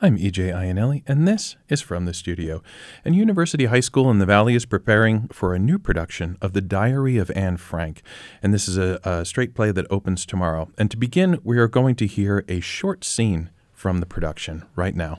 I'm 0.00 0.16
EJ 0.16 0.52
Iannelli, 0.52 1.02
and 1.08 1.26
this 1.26 1.56
is 1.68 1.80
From 1.80 2.04
the 2.04 2.14
Studio. 2.14 2.62
And 3.04 3.16
University 3.16 3.64
High 3.64 3.80
School 3.80 4.08
in 4.12 4.20
the 4.20 4.26
Valley 4.26 4.54
is 4.54 4.64
preparing 4.64 5.26
for 5.26 5.54
a 5.54 5.58
new 5.58 5.76
production 5.76 6.38
of 6.40 6.52
The 6.52 6.60
Diary 6.60 7.16
of 7.16 7.32
Anne 7.34 7.56
Frank. 7.56 8.02
And 8.40 8.54
this 8.54 8.68
is 8.68 8.78
a, 8.78 9.00
a 9.02 9.24
straight 9.24 9.56
play 9.56 9.72
that 9.72 9.88
opens 9.90 10.24
tomorrow. 10.24 10.70
And 10.78 10.88
to 10.92 10.96
begin, 10.96 11.40
we 11.42 11.58
are 11.58 11.66
going 11.66 11.96
to 11.96 12.06
hear 12.06 12.44
a 12.46 12.60
short 12.60 13.02
scene 13.02 13.50
from 13.72 13.98
the 13.98 14.06
production 14.06 14.64
right 14.76 14.94
now. 14.94 15.18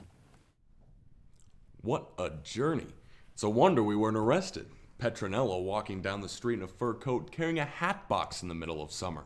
What 1.82 2.08
a 2.18 2.30
journey. 2.42 2.86
It's 3.34 3.42
a 3.42 3.50
wonder 3.50 3.82
we 3.82 3.96
weren't 3.96 4.16
arrested. 4.16 4.70
Petronella 4.98 5.62
walking 5.62 6.00
down 6.00 6.22
the 6.22 6.28
street 6.28 6.58
in 6.58 6.64
a 6.64 6.68
fur 6.68 6.94
coat 6.94 7.30
carrying 7.30 7.58
a 7.58 7.66
hat 7.66 8.08
box 8.08 8.42
in 8.42 8.48
the 8.48 8.54
middle 8.54 8.82
of 8.82 8.92
summer. 8.92 9.24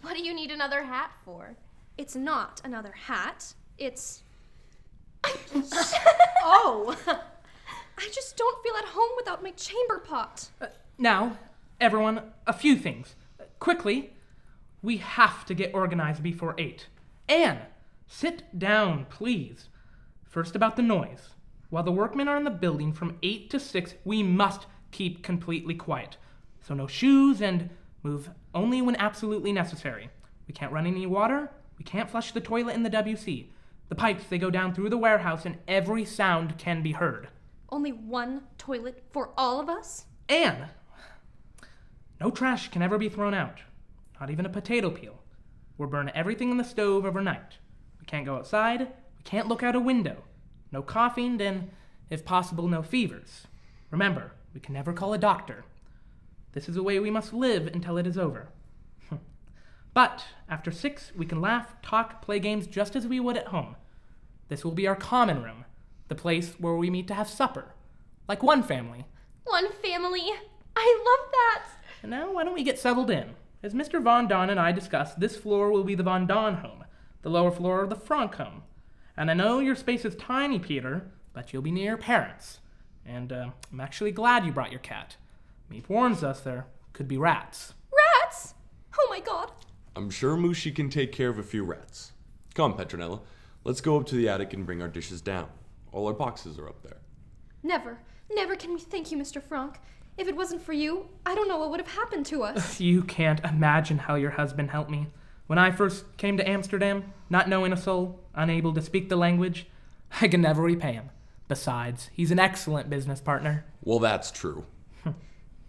What 0.00 0.16
do 0.16 0.22
you 0.24 0.34
need 0.34 0.50
another 0.50 0.82
hat 0.82 1.12
for? 1.24 1.54
It's 1.96 2.16
not 2.16 2.60
another 2.64 2.90
hat. 2.90 3.54
It's. 3.78 4.24
Oh! 5.24 6.96
I 7.06 8.08
just 8.12 8.36
don't 8.36 8.62
feel 8.62 8.74
at 8.76 8.86
home 8.86 9.10
without 9.16 9.42
my 9.42 9.50
chamber 9.52 9.98
pot. 9.98 10.48
Uh, 10.60 10.66
now, 10.98 11.38
everyone, 11.80 12.22
a 12.46 12.52
few 12.52 12.76
things. 12.76 13.14
Quickly, 13.58 14.14
we 14.82 14.96
have 14.98 15.44
to 15.46 15.54
get 15.54 15.74
organized 15.74 16.22
before 16.22 16.54
8. 16.58 16.86
Anne, 17.28 17.60
sit 18.06 18.58
down, 18.58 19.06
please. 19.10 19.68
First, 20.24 20.56
about 20.56 20.76
the 20.76 20.82
noise. 20.82 21.30
While 21.68 21.82
the 21.82 21.92
workmen 21.92 22.28
are 22.28 22.36
in 22.36 22.44
the 22.44 22.50
building 22.50 22.92
from 22.92 23.18
8 23.22 23.50
to 23.50 23.60
6, 23.60 23.94
we 24.04 24.22
must 24.22 24.66
keep 24.90 25.22
completely 25.22 25.74
quiet. 25.74 26.16
So, 26.60 26.74
no 26.74 26.86
shoes 26.86 27.42
and 27.42 27.68
move 28.02 28.30
only 28.54 28.80
when 28.82 28.96
absolutely 28.96 29.52
necessary. 29.52 30.10
We 30.48 30.54
can't 30.54 30.72
run 30.72 30.86
any 30.86 31.06
water. 31.06 31.50
We 31.78 31.84
can't 31.84 32.10
flush 32.10 32.32
the 32.32 32.40
toilet 32.40 32.74
in 32.74 32.82
the 32.82 32.90
WC. 32.90 33.46
The 33.90 33.96
pipes, 33.96 34.24
they 34.30 34.38
go 34.38 34.50
down 34.50 34.72
through 34.72 34.88
the 34.88 34.96
warehouse, 34.96 35.44
and 35.44 35.58
every 35.66 36.04
sound 36.04 36.56
can 36.56 36.80
be 36.80 36.92
heard. 36.92 37.28
Only 37.68 37.90
one 37.90 38.44
toilet 38.56 39.02
for 39.10 39.32
all 39.36 39.60
of 39.60 39.68
us? 39.68 40.06
Anne, 40.28 40.68
no 42.20 42.30
trash 42.30 42.68
can 42.68 42.82
ever 42.82 42.98
be 42.98 43.08
thrown 43.08 43.34
out, 43.34 43.62
not 44.20 44.30
even 44.30 44.46
a 44.46 44.50
potato 44.50 44.90
peel. 44.90 45.20
We'll 45.76 45.88
burn 45.88 46.12
everything 46.14 46.52
in 46.52 46.56
the 46.56 46.64
stove 46.64 47.04
overnight. 47.04 47.58
We 47.98 48.06
can't 48.06 48.24
go 48.24 48.36
outside, 48.36 48.80
we 48.80 49.24
can't 49.24 49.48
look 49.48 49.64
out 49.64 49.74
a 49.74 49.80
window. 49.80 50.22
No 50.70 50.82
coughing, 50.82 51.42
and, 51.42 51.70
if 52.10 52.24
possible, 52.24 52.68
no 52.68 52.82
fevers. 52.82 53.48
Remember, 53.90 54.32
we 54.54 54.60
can 54.60 54.74
never 54.74 54.92
call 54.92 55.14
a 55.14 55.18
doctor. 55.18 55.64
This 56.52 56.68
is 56.68 56.76
the 56.76 56.82
way 56.84 57.00
we 57.00 57.10
must 57.10 57.32
live 57.32 57.66
until 57.66 57.96
it 57.96 58.06
is 58.06 58.16
over. 58.16 58.50
but 59.94 60.26
after 60.48 60.70
six, 60.70 61.10
we 61.16 61.26
can 61.26 61.40
laugh, 61.40 61.74
talk, 61.82 62.22
play 62.22 62.38
games 62.38 62.68
just 62.68 62.94
as 62.94 63.08
we 63.08 63.18
would 63.18 63.36
at 63.36 63.48
home. 63.48 63.74
This 64.50 64.64
will 64.64 64.72
be 64.72 64.88
our 64.88 64.96
common 64.96 65.44
room, 65.44 65.64
the 66.08 66.16
place 66.16 66.56
where 66.58 66.74
we 66.74 66.90
meet 66.90 67.06
to 67.06 67.14
have 67.14 67.28
supper, 67.28 67.72
like 68.28 68.42
one 68.42 68.64
family. 68.64 69.06
One 69.44 69.70
family. 69.80 70.28
I 70.74 71.04
love 71.06 71.32
that. 71.32 71.64
And 72.02 72.10
now, 72.10 72.32
why 72.32 72.42
don't 72.42 72.54
we 72.54 72.64
get 72.64 72.78
settled 72.78 73.12
in? 73.12 73.36
As 73.62 73.74
Mr. 73.74 74.02
Van 74.02 74.26
Daan 74.26 74.50
and 74.50 74.58
I 74.58 74.72
discussed, 74.72 75.20
this 75.20 75.36
floor 75.36 75.70
will 75.70 75.84
be 75.84 75.94
the 75.94 76.02
Van 76.02 76.26
Daan 76.26 76.54
home, 76.54 76.84
the 77.22 77.30
lower 77.30 77.52
floor 77.52 77.80
of 77.80 77.90
the 77.90 77.94
Frank 77.94 78.34
home. 78.34 78.64
And 79.16 79.30
I 79.30 79.34
know 79.34 79.60
your 79.60 79.76
space 79.76 80.04
is 80.04 80.16
tiny, 80.16 80.58
Peter, 80.58 81.06
but 81.32 81.52
you'll 81.52 81.62
be 81.62 81.70
near 81.70 81.90
your 81.90 81.96
parents. 81.96 82.58
And 83.06 83.32
uh, 83.32 83.50
I'm 83.70 83.80
actually 83.80 84.10
glad 84.10 84.44
you 84.44 84.50
brought 84.50 84.72
your 84.72 84.80
cat. 84.80 85.16
Miep 85.70 85.88
warns 85.88 86.24
us 86.24 86.40
there 86.40 86.66
could 86.92 87.06
be 87.06 87.18
rats. 87.18 87.74
Rats? 88.24 88.54
Oh 88.98 89.06
my 89.08 89.20
god. 89.20 89.52
I'm 89.94 90.10
sure 90.10 90.36
Mouschi 90.36 90.74
can 90.74 90.90
take 90.90 91.12
care 91.12 91.28
of 91.28 91.38
a 91.38 91.44
few 91.44 91.62
rats. 91.62 92.10
Come, 92.54 92.74
Petronella. 92.74 93.20
Let's 93.62 93.80
go 93.80 93.98
up 93.98 94.06
to 94.06 94.14
the 94.14 94.28
attic 94.28 94.54
and 94.54 94.64
bring 94.64 94.80
our 94.80 94.88
dishes 94.88 95.20
down. 95.20 95.48
All 95.92 96.06
our 96.06 96.14
boxes 96.14 96.58
are 96.58 96.68
up 96.68 96.82
there. 96.82 96.96
Never, 97.62 97.98
never 98.32 98.56
can 98.56 98.72
we 98.72 98.80
thank 98.80 99.12
you, 99.12 99.18
Mr. 99.18 99.42
Frank. 99.42 99.78
If 100.16 100.28
it 100.28 100.36
wasn't 100.36 100.62
for 100.62 100.72
you, 100.72 101.08
I 101.26 101.34
don't 101.34 101.48
know 101.48 101.58
what 101.58 101.70
would 101.70 101.80
have 101.80 101.90
happened 101.90 102.26
to 102.26 102.42
us. 102.42 102.80
You 102.80 103.02
can't 103.02 103.44
imagine 103.44 103.98
how 103.98 104.14
your 104.14 104.30
husband 104.30 104.70
helped 104.70 104.90
me. 104.90 105.08
When 105.46 105.58
I 105.58 105.72
first 105.72 106.16
came 106.16 106.36
to 106.36 106.48
Amsterdam, 106.48 107.12
not 107.28 107.48
knowing 107.48 107.72
a 107.72 107.76
soul, 107.76 108.20
unable 108.34 108.72
to 108.74 108.82
speak 108.82 109.08
the 109.08 109.16
language, 109.16 109.66
I 110.20 110.28
can 110.28 110.40
never 110.40 110.62
repay 110.62 110.92
him. 110.92 111.10
Besides, 111.48 112.10
he's 112.12 112.30
an 112.30 112.38
excellent 112.38 112.88
business 112.88 113.20
partner. 113.20 113.66
Well, 113.82 113.98
that's 113.98 114.30
true. 114.30 114.64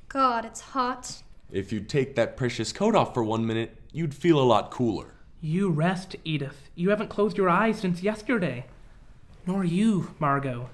God, 0.08 0.46
it's 0.46 0.62
hot. 0.62 1.24
If 1.52 1.72
you'd 1.72 1.90
take 1.90 2.16
that 2.16 2.38
precious 2.38 2.72
coat 2.72 2.96
off 2.96 3.14
for 3.14 3.24
one 3.24 3.46
minute, 3.46 3.82
you'd 3.92 4.14
feel 4.14 4.40
a 4.40 4.44
lot 4.44 4.70
cooler. 4.72 5.16
You 5.42 5.70
rest, 5.70 6.16
Edith. 6.24 6.70
You 6.76 6.92
haven't 6.92 7.10
closed 7.10 7.36
your 7.36 7.50
eyes 7.50 7.80
since 7.80 8.04
yesterday. 8.04 8.66
Nor 9.48 9.64
you, 9.64 10.14
Margot. 10.20 10.70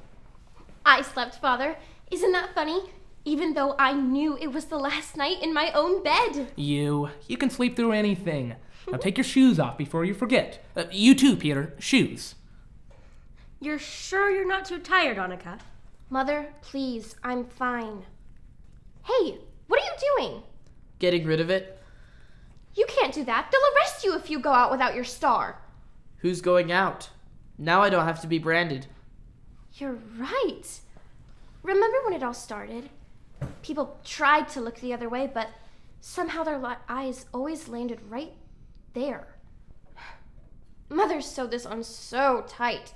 I 0.85 1.01
slept, 1.01 1.35
Father. 1.35 1.77
Isn't 2.11 2.33
that 2.33 2.53
funny? 2.53 2.81
Even 3.23 3.53
though 3.53 3.75
I 3.79 3.93
knew 3.93 4.37
it 4.37 4.51
was 4.51 4.65
the 4.65 4.77
last 4.77 5.15
night 5.15 5.41
in 5.41 5.53
my 5.53 5.71
own 5.71 6.03
bed. 6.03 6.51
You. 6.57 7.09
You 7.27 7.37
can 7.37 7.49
sleep 7.49 7.77
through 7.77 7.93
anything. 7.93 8.55
Now 8.89 8.97
take 8.97 9.17
your 9.17 9.23
shoes 9.23 9.57
off 9.57 9.77
before 9.77 10.03
you 10.03 10.13
forget. 10.13 10.65
Uh, 10.75 10.85
you 10.91 11.15
too, 11.15 11.37
Peter. 11.37 11.73
Shoes. 11.79 12.35
You're 13.59 13.79
sure 13.79 14.29
you're 14.29 14.47
not 14.47 14.65
too 14.65 14.79
tired, 14.79 15.17
Anneke? 15.17 15.59
Mother, 16.09 16.53
please, 16.61 17.15
I'm 17.23 17.45
fine. 17.45 18.05
Hey, 19.03 19.39
what 19.67 19.81
are 19.81 19.85
you 19.85 20.15
doing? 20.17 20.43
Getting 20.99 21.25
rid 21.25 21.39
of 21.39 21.49
it? 21.49 21.76
You 22.77 22.85
can't 22.87 23.13
do 23.13 23.23
that. 23.25 23.49
They'll 23.51 23.75
arrest 23.75 24.03
you 24.03 24.15
if 24.15 24.29
you 24.29 24.37
go 24.39 24.51
out 24.51 24.69
without 24.69 24.93
your 24.93 25.03
star. 25.03 25.59
Who's 26.17 26.41
going 26.41 26.71
out? 26.71 27.09
Now 27.57 27.81
I 27.81 27.89
don't 27.89 28.05
have 28.05 28.21
to 28.21 28.27
be 28.27 28.37
branded. 28.37 28.85
You're 29.73 29.97
right. 30.17 30.63
Remember 31.63 31.97
when 32.05 32.13
it 32.13 32.21
all 32.21 32.35
started? 32.35 32.89
People 33.63 33.99
tried 34.03 34.47
to 34.49 34.61
look 34.61 34.79
the 34.79 34.93
other 34.93 35.09
way, 35.09 35.29
but 35.31 35.49
somehow 36.01 36.43
their 36.43 36.59
li- 36.59 36.75
eyes 36.87 37.25
always 37.33 37.67
landed 37.67 37.99
right 38.09 38.33
there. 38.93 39.27
Mother 40.89 41.19
sewed 41.19 41.51
this 41.51 41.65
on 41.65 41.83
so 41.83 42.43
tight. 42.47 42.93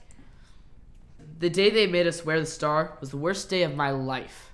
The 1.40 1.50
day 1.50 1.72
they 1.72 1.88
made 1.88 2.06
us 2.06 2.24
wear 2.24 2.40
the 2.40 2.46
star 2.46 2.98
was 3.00 3.10
the 3.10 3.18
worst 3.18 3.50
day 3.50 3.64
of 3.64 3.76
my 3.76 3.90
life. 3.90 4.52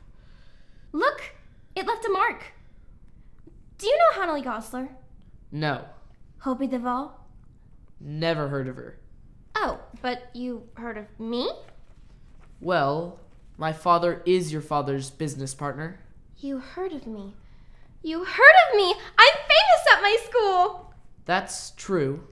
Look, 0.93 1.35
it 1.75 1.85
left 1.85 2.05
a 2.05 2.09
mark. 2.09 2.53
Do 3.77 3.87
you 3.87 3.97
know 3.97 4.21
Hanneli 4.21 4.43
Goslar? 4.43 4.89
No, 5.51 5.85
Jopie 6.43 6.67
de 6.67 6.77
Waal? 6.77 7.13
never 7.99 8.47
heard 8.47 8.67
of 8.67 8.75
her. 8.75 8.99
Oh, 9.55 9.79
but 10.01 10.29
you 10.33 10.63
heard 10.75 10.97
of 10.97 11.19
me? 11.19 11.49
Well, 12.61 13.19
my 13.57 13.73
father 13.73 14.21
is 14.25 14.51
your 14.51 14.61
father's 14.61 15.09
business 15.09 15.55
partner. 15.55 15.99
You 16.37 16.59
heard 16.59 16.91
of 16.93 17.07
me. 17.07 17.33
You 18.03 18.23
heard 18.23 18.55
of 18.69 18.77
me! 18.77 18.93
I'm 19.17 19.35
famous 19.35 19.93
at 19.93 20.01
my 20.01 20.17
school! 20.25 20.93
That's 21.25 21.71
true. 21.71 22.27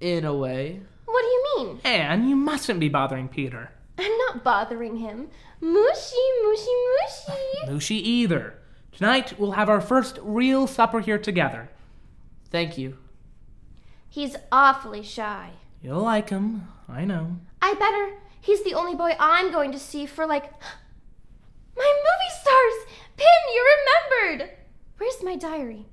In 0.00 0.24
a 0.24 0.34
way. 0.34 0.80
What 1.06 1.22
do 1.22 1.26
you 1.28 1.44
mean? 1.56 1.80
Anne, 1.84 2.28
you 2.28 2.36
mustn't 2.36 2.80
be 2.80 2.88
bothering 2.88 3.28
Peter. 3.28 3.70
I'm 3.98 4.18
not 4.18 4.44
bothering 4.44 4.96
him. 4.96 5.28
Mouschi, 5.62 6.14
mushy, 6.42 6.70
mushy. 7.00 7.72
Lucy 7.72 8.08
either. 8.08 8.58
Tonight 8.92 9.38
we'll 9.38 9.52
have 9.52 9.68
our 9.70 9.80
first 9.80 10.18
real 10.22 10.66
supper 10.66 11.00
here 11.00 11.18
together. 11.18 11.70
Thank 12.54 12.78
you. 12.78 12.96
He's 14.08 14.36
awfully 14.52 15.02
shy. 15.02 15.50
You'll 15.82 16.02
like 16.02 16.30
him, 16.30 16.68
I 16.88 17.04
know. 17.04 17.38
I 17.60 17.74
better. 17.74 18.16
He's 18.40 18.62
the 18.62 18.74
only 18.74 18.94
boy 18.94 19.16
I'm 19.18 19.50
going 19.50 19.72
to 19.72 19.78
see 19.80 20.06
for 20.06 20.24
like. 20.24 20.44
My 21.76 22.02
movie 22.06 22.40
stars! 22.40 22.96
Pim, 23.16 23.26
you 23.52 23.76
remembered! 24.30 24.56
Where's 24.98 25.20
my 25.24 25.34
diary? 25.34 25.86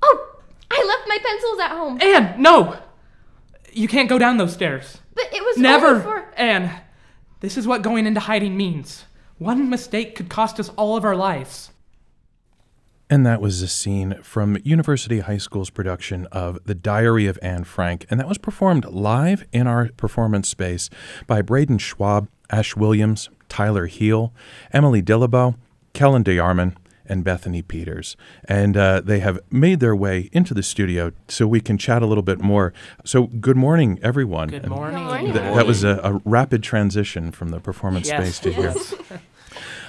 Oh, 0.00 0.36
I 0.70 0.84
left 0.86 1.08
my 1.08 1.18
pencils 1.18 1.58
at 1.58 1.72
home. 1.72 2.00
Anne, 2.00 2.40
no! 2.40 2.78
You 3.72 3.88
can't 3.88 4.08
go 4.08 4.16
down 4.16 4.36
those 4.36 4.52
stairs. 4.52 4.98
But 5.16 5.34
it 5.34 5.42
was 5.42 5.56
Never! 5.56 6.00
for. 6.02 6.32
Anne, 6.36 6.82
this 7.40 7.56
is 7.56 7.66
what 7.66 7.82
going 7.82 8.06
into 8.06 8.20
hiding 8.20 8.56
means. 8.56 9.06
One 9.38 9.68
mistake 9.68 10.14
could 10.14 10.28
cost 10.28 10.60
us 10.60 10.68
all 10.76 10.96
of 10.96 11.04
our 11.04 11.16
lives. 11.16 11.72
And 13.08 13.24
that 13.24 13.40
was 13.40 13.62
a 13.62 13.68
scene 13.68 14.18
from 14.22 14.58
University 14.64 15.20
High 15.20 15.38
School's 15.38 15.70
production 15.70 16.26
of 16.32 16.58
The 16.64 16.74
Diary 16.74 17.26
of 17.28 17.38
Anne 17.40 17.62
Frank. 17.62 18.04
And 18.10 18.18
that 18.18 18.26
was 18.28 18.36
performed 18.38 18.84
live 18.86 19.44
in 19.52 19.68
our 19.68 19.90
performance 19.96 20.48
space 20.48 20.90
by 21.28 21.40
Braden 21.40 21.78
Schwab, 21.78 22.28
Ash 22.50 22.74
Williams, 22.74 23.30
Tyler 23.48 23.86
Heel, 23.86 24.32
Emily 24.72 25.02
Dillabo, 25.02 25.54
Kellen 25.92 26.24
DeYarman, 26.24 26.74
and 27.08 27.22
Bethany 27.22 27.62
Peters. 27.62 28.16
And 28.48 28.76
uh, 28.76 29.00
they 29.04 29.20
have 29.20 29.38
made 29.52 29.78
their 29.78 29.94
way 29.94 30.28
into 30.32 30.52
the 30.52 30.62
studio 30.64 31.12
so 31.28 31.46
we 31.46 31.60
can 31.60 31.78
chat 31.78 32.02
a 32.02 32.06
little 32.06 32.24
bit 32.24 32.40
more. 32.40 32.72
So, 33.04 33.28
good 33.28 33.56
morning, 33.56 34.00
everyone. 34.02 34.48
Good 34.48 34.64
And 34.64 34.72
morning. 34.72 35.04
morning. 35.04 35.32
th- 35.32 35.54
that 35.54 35.64
was 35.68 35.84
a, 35.84 36.00
a 36.02 36.20
rapid 36.24 36.64
transition 36.64 37.30
from 37.30 37.50
the 37.50 37.60
performance 37.60 38.08
Yes. 38.08 38.36
space 38.36 38.40
to 38.40 38.52
here. 38.52 38.74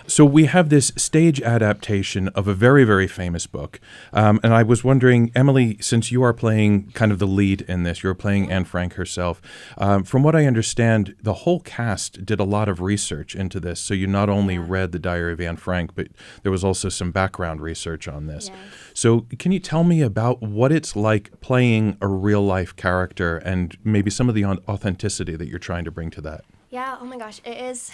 So 0.09 0.23
we 0.23 0.45
have 0.45 0.69
this 0.69 0.93
stage 0.95 1.41
adaptation 1.41 2.29
of 2.29 2.47
a 2.47 2.53
very, 2.53 2.85
very 2.85 3.07
famous 3.07 3.45
book, 3.45 3.81
um, 4.13 4.39
and 4.41 4.53
I 4.53 4.63
was 4.63 4.81
wondering, 4.81 5.33
Emily, 5.35 5.77
since 5.81 6.13
you 6.13 6.23
are 6.23 6.33
playing 6.33 6.91
kind 6.91 7.11
of 7.11 7.19
the 7.19 7.27
lead 7.27 7.61
in 7.63 7.83
this, 7.83 8.03
you're 8.03 8.13
playing 8.13 8.49
Anne 8.49 8.63
Frank 8.63 8.93
herself. 8.93 9.41
Um, 9.77 10.05
from 10.05 10.23
what 10.23 10.33
I 10.33 10.45
understand, 10.45 11.13
the 11.21 11.33
whole 11.33 11.59
cast 11.59 12.25
did 12.25 12.39
a 12.39 12.45
lot 12.45 12.69
of 12.69 12.79
research 12.79 13.35
into 13.35 13.59
this. 13.59 13.81
So 13.81 13.93
you 13.93 14.07
not 14.07 14.29
only 14.29 14.57
read 14.57 14.93
the 14.93 14.99
Diary 14.99 15.33
of 15.33 15.41
Anne 15.41 15.57
Frank, 15.57 15.93
but 15.93 16.07
there 16.41 16.53
was 16.53 16.63
also 16.63 16.87
some 16.87 17.11
background 17.11 17.59
research 17.59 18.07
on 18.07 18.27
this. 18.27 18.47
Yes. 18.47 18.57
So 18.93 19.25
can 19.37 19.51
you 19.51 19.59
tell 19.59 19.83
me 19.83 20.01
about 20.01 20.41
what 20.41 20.71
it's 20.71 20.95
like 20.95 21.41
playing 21.41 21.97
a 21.99 22.07
real 22.07 22.41
life 22.41 22.73
character 22.77 23.37
and 23.39 23.77
maybe 23.83 24.09
some 24.09 24.29
of 24.29 24.35
the 24.35 24.45
authenticity 24.45 25.35
that 25.35 25.49
you're 25.49 25.59
trying 25.59 25.83
to 25.83 25.91
bring 25.91 26.09
to 26.11 26.21
that? 26.21 26.45
Yeah, 26.69 26.97
oh 26.99 27.05
my 27.05 27.17
gosh, 27.17 27.39
it 27.45 27.57
is 27.57 27.91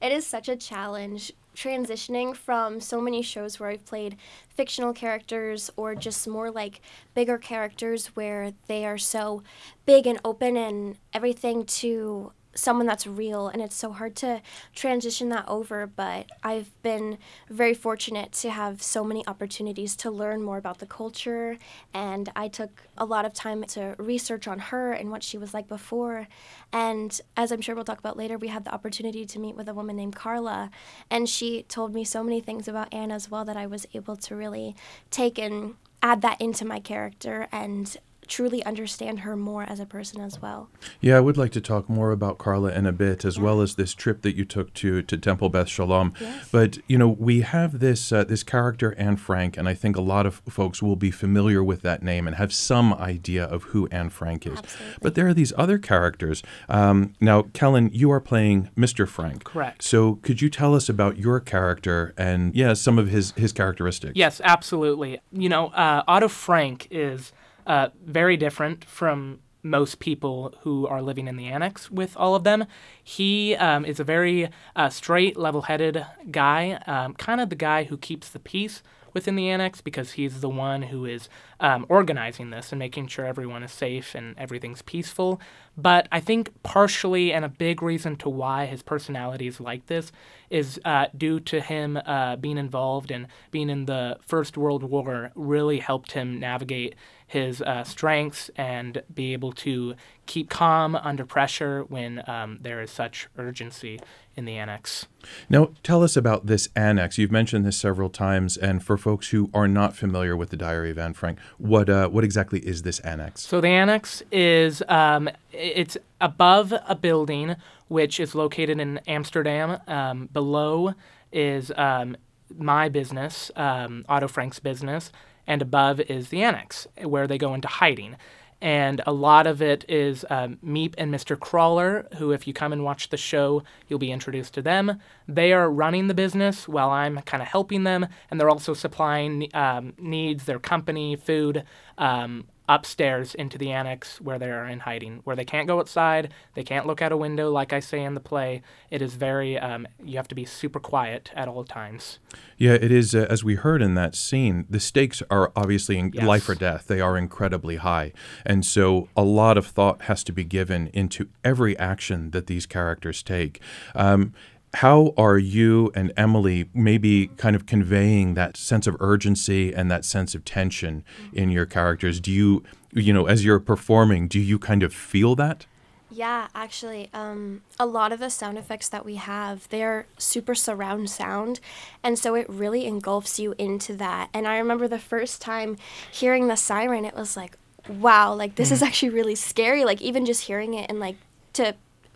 it 0.00 0.12
is 0.12 0.26
such 0.26 0.48
a 0.48 0.56
challenge 0.56 1.32
transitioning 1.54 2.34
from 2.34 2.80
so 2.80 3.00
many 3.00 3.22
shows 3.22 3.60
where 3.60 3.70
I've 3.70 3.84
played 3.86 4.16
fictional 4.48 4.92
characters 4.92 5.70
or 5.76 5.94
just 5.94 6.26
more 6.26 6.50
like 6.50 6.80
bigger 7.14 7.38
characters 7.38 8.08
where 8.08 8.52
they 8.66 8.84
are 8.84 8.98
so 8.98 9.42
big 9.86 10.06
and 10.06 10.20
open 10.24 10.56
and 10.56 10.98
everything 11.12 11.64
to 11.64 12.32
someone 12.54 12.86
that's 12.86 13.06
real 13.06 13.48
and 13.48 13.60
it's 13.60 13.76
so 13.76 13.92
hard 13.92 14.14
to 14.16 14.40
transition 14.74 15.28
that 15.28 15.44
over 15.48 15.86
but 15.86 16.26
i've 16.42 16.70
been 16.82 17.18
very 17.48 17.74
fortunate 17.74 18.32
to 18.32 18.50
have 18.50 18.82
so 18.82 19.04
many 19.04 19.26
opportunities 19.26 19.96
to 19.96 20.10
learn 20.10 20.42
more 20.42 20.56
about 20.56 20.78
the 20.78 20.86
culture 20.86 21.58
and 21.92 22.30
i 22.36 22.48
took 22.48 22.82
a 22.96 23.04
lot 23.04 23.24
of 23.24 23.32
time 23.32 23.62
to 23.64 23.94
research 23.98 24.46
on 24.46 24.58
her 24.58 24.92
and 24.92 25.10
what 25.10 25.22
she 25.22 25.36
was 25.38 25.52
like 25.52 25.68
before 25.68 26.26
and 26.72 27.20
as 27.36 27.50
i'm 27.50 27.60
sure 27.60 27.74
we'll 27.74 27.84
talk 27.84 27.98
about 27.98 28.16
later 28.16 28.38
we 28.38 28.48
had 28.48 28.64
the 28.64 28.72
opportunity 28.72 29.24
to 29.24 29.38
meet 29.38 29.56
with 29.56 29.68
a 29.68 29.74
woman 29.74 29.96
named 29.96 30.14
carla 30.14 30.70
and 31.10 31.28
she 31.28 31.62
told 31.64 31.94
me 31.94 32.04
so 32.04 32.22
many 32.22 32.40
things 32.40 32.68
about 32.68 32.92
anne 32.92 33.10
as 33.10 33.30
well 33.30 33.44
that 33.44 33.56
i 33.56 33.66
was 33.66 33.86
able 33.94 34.16
to 34.16 34.34
really 34.36 34.74
take 35.10 35.38
and 35.38 35.74
add 36.02 36.20
that 36.20 36.38
into 36.40 36.66
my 36.66 36.78
character 36.78 37.48
and 37.50 37.96
truly 38.28 38.64
understand 38.64 39.20
her 39.20 39.36
more 39.36 39.64
as 39.64 39.80
a 39.80 39.86
person 39.86 40.20
as 40.20 40.40
well 40.40 40.68
Yeah, 41.00 41.16
I 41.16 41.20
would 41.20 41.36
like 41.36 41.52
to 41.52 41.60
talk 41.60 41.88
more 41.88 42.12
about 42.12 42.38
Carla 42.38 42.72
in 42.72 42.86
a 42.86 42.92
bit, 42.92 43.24
as 43.24 43.38
well 43.38 43.60
as 43.60 43.74
this 43.74 43.94
trip 43.94 44.22
that 44.22 44.36
you 44.36 44.44
took 44.44 44.72
to 44.74 45.02
to 45.02 45.16
Temple 45.16 45.48
Beth 45.48 45.68
Shalom. 45.68 46.14
Yes. 46.20 46.48
But 46.50 46.78
you 46.88 46.98
know, 46.98 47.08
we 47.08 47.42
have 47.42 47.80
this 47.80 48.12
uh, 48.12 48.24
this 48.24 48.42
character 48.42 48.94
Anne 48.96 49.16
Frank, 49.16 49.56
and 49.56 49.68
I 49.68 49.74
think 49.74 49.96
a 49.96 50.00
lot 50.00 50.26
of 50.26 50.42
folks 50.48 50.82
will 50.82 50.96
be 50.96 51.10
familiar 51.10 51.62
with 51.62 51.82
that 51.82 52.02
name 52.02 52.26
and 52.26 52.36
have 52.36 52.52
some 52.52 52.94
idea 52.94 53.44
of 53.44 53.64
who 53.64 53.88
Anne 53.88 54.10
Frank 54.10 54.46
is. 54.46 54.58
Absolutely. 54.58 54.98
But 55.02 55.14
there 55.14 55.28
are 55.28 55.34
these 55.34 55.52
other 55.56 55.78
characters. 55.78 56.42
Um, 56.68 57.14
now, 57.20 57.42
Kellen, 57.52 57.90
you 57.92 58.10
are 58.10 58.20
playing 58.20 58.70
Mr. 58.76 59.06
Frank. 59.08 59.44
Correct. 59.44 59.82
So, 59.82 60.16
could 60.16 60.40
you 60.40 60.50
tell 60.50 60.74
us 60.74 60.88
about 60.88 61.18
your 61.18 61.40
character 61.40 62.14
and 62.16 62.54
yeah, 62.54 62.74
some 62.74 62.98
of 62.98 63.08
his 63.08 63.32
his 63.32 63.52
characteristics? 63.52 64.14
Yes, 64.16 64.40
absolutely. 64.44 65.20
You 65.32 65.48
know, 65.48 65.68
uh, 65.68 66.02
Otto 66.06 66.28
Frank 66.28 66.88
is 66.90 67.32
uh, 67.66 67.88
very 68.04 68.36
different 68.36 68.84
from 68.84 69.40
most 69.62 69.98
people 69.98 70.54
who 70.60 70.86
are 70.86 71.00
living 71.00 71.26
in 71.26 71.36
the 71.36 71.46
annex 71.46 71.90
with 71.90 72.16
all 72.16 72.34
of 72.34 72.44
them. 72.44 72.66
He 73.02 73.56
um, 73.56 73.84
is 73.84 73.98
a 73.98 74.04
very 74.04 74.50
uh, 74.76 74.90
straight, 74.90 75.36
level 75.36 75.62
headed 75.62 76.04
guy, 76.30 76.82
um, 76.86 77.14
kind 77.14 77.40
of 77.40 77.48
the 77.48 77.56
guy 77.56 77.84
who 77.84 77.96
keeps 77.96 78.28
the 78.28 78.38
peace 78.38 78.82
within 79.14 79.36
the 79.36 79.48
annex 79.48 79.80
because 79.80 80.12
he's 80.12 80.40
the 80.40 80.48
one 80.48 80.82
who 80.82 81.06
is 81.06 81.28
um, 81.60 81.86
organizing 81.88 82.50
this 82.50 82.72
and 82.72 82.78
making 82.78 83.06
sure 83.06 83.24
everyone 83.24 83.62
is 83.62 83.72
safe 83.72 84.14
and 84.14 84.36
everything's 84.36 84.82
peaceful. 84.82 85.40
But 85.76 86.06
I 86.12 86.20
think 86.20 86.50
partially, 86.62 87.32
and 87.32 87.44
a 87.44 87.48
big 87.48 87.82
reason 87.82 88.16
to 88.16 88.28
why 88.28 88.66
his 88.66 88.82
personality 88.82 89.46
is 89.46 89.60
like 89.60 89.86
this, 89.86 90.12
is 90.50 90.80
uh, 90.84 91.06
due 91.16 91.40
to 91.40 91.60
him 91.60 91.98
uh, 92.04 92.36
being 92.36 92.58
involved 92.58 93.10
and 93.10 93.26
being 93.50 93.70
in 93.70 93.86
the 93.86 94.18
First 94.20 94.56
World 94.56 94.84
War 94.84 95.30
really 95.34 95.78
helped 95.78 96.12
him 96.12 96.38
navigate 96.38 96.94
his 97.26 97.62
uh, 97.62 97.82
strengths 97.82 98.50
and 98.56 99.02
be 99.12 99.32
able 99.32 99.52
to 99.52 99.94
keep 100.26 100.48
calm 100.50 100.94
under 100.94 101.24
pressure 101.24 101.82
when 101.84 102.22
um, 102.28 102.58
there 102.60 102.80
is 102.80 102.90
such 102.90 103.28
urgency 103.36 103.98
in 104.36 104.44
the 104.44 104.56
annex. 104.56 105.06
Now, 105.48 105.70
tell 105.82 106.02
us 106.02 106.16
about 106.16 106.46
this 106.46 106.68
annex. 106.76 107.18
You've 107.18 107.32
mentioned 107.32 107.64
this 107.64 107.76
several 107.76 108.10
times, 108.10 108.56
and 108.56 108.82
for 108.82 108.96
folks 108.96 109.28
who 109.28 109.50
are 109.54 109.68
not 109.68 109.96
familiar 109.96 110.36
with 110.36 110.50
the 110.50 110.56
Diary 110.56 110.90
of 110.90 110.98
Anne 110.98 111.14
Frank, 111.14 111.38
what 111.58 111.88
uh, 111.88 112.08
what 112.08 112.24
exactly 112.24 112.60
is 112.60 112.82
this 112.82 112.98
annex? 113.00 113.42
So 113.42 113.60
the 113.60 113.68
annex 113.68 114.22
is 114.30 114.82
um, 114.88 115.28
it's 115.52 115.96
above 116.20 116.74
a 116.86 116.94
building 116.94 117.56
which 117.88 118.18
is 118.18 118.34
located 118.34 118.80
in 118.80 118.98
Amsterdam. 119.06 119.80
Um, 119.86 120.28
below 120.32 120.94
is 121.32 121.72
um, 121.76 122.16
my 122.56 122.88
business, 122.88 123.50
um, 123.56 124.04
Otto 124.08 124.28
Frank's 124.28 124.58
business, 124.58 125.12
and 125.46 125.62
above 125.62 126.00
is 126.00 126.28
the 126.28 126.42
annex 126.42 126.86
where 127.02 127.26
they 127.26 127.38
go 127.38 127.54
into 127.54 127.68
hiding. 127.68 128.16
And 128.60 129.02
a 129.06 129.12
lot 129.12 129.46
of 129.46 129.60
it 129.60 129.84
is 129.88 130.24
um, 130.30 130.58
Miep 130.64 130.94
and 130.96 131.12
Mr. 131.12 131.36
Kraler, 131.36 132.12
who, 132.14 132.32
if 132.32 132.46
you 132.46 132.54
come 132.54 132.72
and 132.72 132.82
watch 132.82 133.10
the 133.10 133.16
show, 133.16 133.62
you'll 133.88 133.98
be 133.98 134.12
introduced 134.12 134.54
to 134.54 134.62
them. 134.62 135.00
They 135.28 135.52
are 135.52 135.70
running 135.70 136.06
the 136.06 136.14
business 136.14 136.66
while 136.66 136.90
I'm 136.90 137.20
kind 137.22 137.42
of 137.42 137.48
helping 137.48 137.84
them, 137.84 138.06
and 138.30 138.40
they're 138.40 138.50
also 138.50 138.72
supplying 138.72 139.48
um, 139.54 139.92
needs, 139.98 140.44
their 140.44 140.58
company, 140.58 141.16
food, 141.16 141.64
um, 141.98 142.46
upstairs 142.68 143.34
into 143.34 143.58
the 143.58 143.70
annex 143.70 144.20
where 144.20 144.38
they 144.38 144.50
are 144.50 144.66
in 144.66 144.80
hiding, 144.80 145.20
where 145.24 145.36
they 145.36 145.44
can't 145.44 145.66
go 145.66 145.78
outside, 145.78 146.32
they 146.54 146.64
can't 146.64 146.86
look 146.86 147.02
out 147.02 147.12
a 147.12 147.16
window, 147.16 147.50
like 147.50 147.72
I 147.72 147.80
say 147.80 148.02
in 148.02 148.14
the 148.14 148.20
play. 148.20 148.62
It 148.90 149.02
is 149.02 149.14
very, 149.14 149.58
um, 149.58 149.86
you 150.02 150.16
have 150.16 150.28
to 150.28 150.34
be 150.34 150.44
super 150.44 150.80
quiet 150.80 151.30
at 151.34 151.46
all 151.48 151.64
times. 151.64 152.18
Yeah, 152.56 152.72
it 152.72 152.90
is. 152.90 153.14
Uh, 153.14 153.26
as 153.28 153.44
we 153.44 153.56
heard 153.56 153.82
in 153.82 153.94
that 153.96 154.14
scene, 154.14 154.64
the 154.70 154.80
stakes 154.80 155.22
are 155.30 155.52
obviously 155.54 155.98
in 155.98 156.10
Yes. 156.14 156.24
life 156.24 156.48
or 156.48 156.54
death. 156.54 156.86
They 156.86 157.00
are 157.00 157.18
incredibly 157.18 157.76
high, 157.76 158.12
and 158.46 158.64
so 158.64 159.08
a 159.16 159.24
lot 159.24 159.58
of 159.58 159.66
thought 159.66 160.02
has 160.02 160.24
to 160.24 160.32
be 160.32 160.44
given 160.44 160.88
into 160.94 161.28
every 161.44 161.76
action 161.78 162.30
that 162.30 162.46
these 162.46 162.64
characters 162.66 163.22
take. 163.22 163.60
Um, 163.94 164.32
how 164.74 165.14
are 165.16 165.38
you 165.38 165.90
and 165.94 166.12
Emily 166.16 166.68
maybe 166.74 167.28
kind 167.36 167.54
of 167.56 167.66
conveying 167.66 168.34
that 168.34 168.56
sense 168.56 168.86
of 168.86 168.96
urgency 169.00 169.72
and 169.72 169.90
that 169.90 170.04
sense 170.04 170.34
of 170.34 170.44
tension 170.44 171.04
in 171.32 171.50
your 171.50 171.66
characters? 171.66 172.20
Do 172.20 172.32
you, 172.32 172.64
you 172.92 173.12
know, 173.12 173.26
as 173.26 173.44
you're 173.44 173.60
performing, 173.60 174.28
do 174.28 174.40
you 174.40 174.58
kind 174.58 174.82
of 174.82 174.92
feel 174.92 175.34
that? 175.36 175.66
Yeah, 176.10 176.48
actually, 176.54 177.08
um, 177.12 177.62
a 177.78 177.86
lot 177.86 178.12
of 178.12 178.20
the 178.20 178.30
sound 178.30 178.56
effects 178.56 178.88
that 178.90 179.04
we 179.04 179.16
have, 179.16 179.68
they're 179.70 180.06
super 180.16 180.54
surround 180.54 181.10
sound. 181.10 181.58
And 182.04 182.18
so 182.18 182.34
it 182.34 182.48
really 182.48 182.86
engulfs 182.86 183.40
you 183.40 183.54
into 183.58 183.96
that. 183.96 184.28
And 184.32 184.46
I 184.46 184.58
remember 184.58 184.86
the 184.86 184.98
first 184.98 185.40
time 185.40 185.76
hearing 186.12 186.46
the 186.46 186.56
siren, 186.56 187.04
it 187.04 187.16
was 187.16 187.36
like, 187.36 187.56
wow, 187.88 188.32
like 188.34 188.54
this 188.54 188.70
is 188.70 188.82
actually 188.82 189.10
really 189.10 189.34
scary. 189.34 189.84
Like 189.84 190.00
even 190.02 190.24
just 190.24 190.42
hearing 190.42 190.74
it 190.74 190.88
and 190.88 191.00
like 191.00 191.16
to 191.54 191.74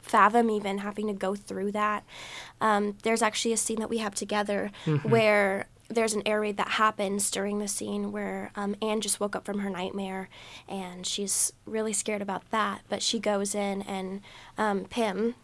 fathom 0.09 0.51
even 0.51 0.79
having 0.79 1.07
to 1.09 1.13
go 1.13 1.35
through 1.35 1.73
that. 1.73 2.05
Um, 2.61 2.97
there's 3.03 3.23
actually 3.23 3.53
a 3.53 3.57
scene 3.57 3.79
that 3.81 3.91
we 3.91 3.99
have 3.99 4.15
together 4.15 4.71
where 5.03 5.67
there's 5.89 6.13
an 6.13 6.23
air 6.27 6.41
raid 6.41 6.57
that 6.59 6.69
happens 6.69 7.31
during 7.31 7.59
the 7.61 7.69
scene 7.69 8.13
where 8.13 8.51
um, 8.57 8.77
Anne 8.83 9.01
just 9.01 9.21
woke 9.21 9.35
up 9.35 9.45
from 9.47 9.61
her 9.61 9.71
nightmare 9.71 10.29
and 10.69 11.07
she's 11.07 11.53
really 11.65 11.93
scared 11.95 12.21
about 12.21 12.51
that. 12.51 12.83
But 12.89 13.03
she 13.03 13.19
goes 13.19 13.55
in 13.55 13.83
and 13.83 14.21
um, 14.59 14.85
Pim, 14.85 15.35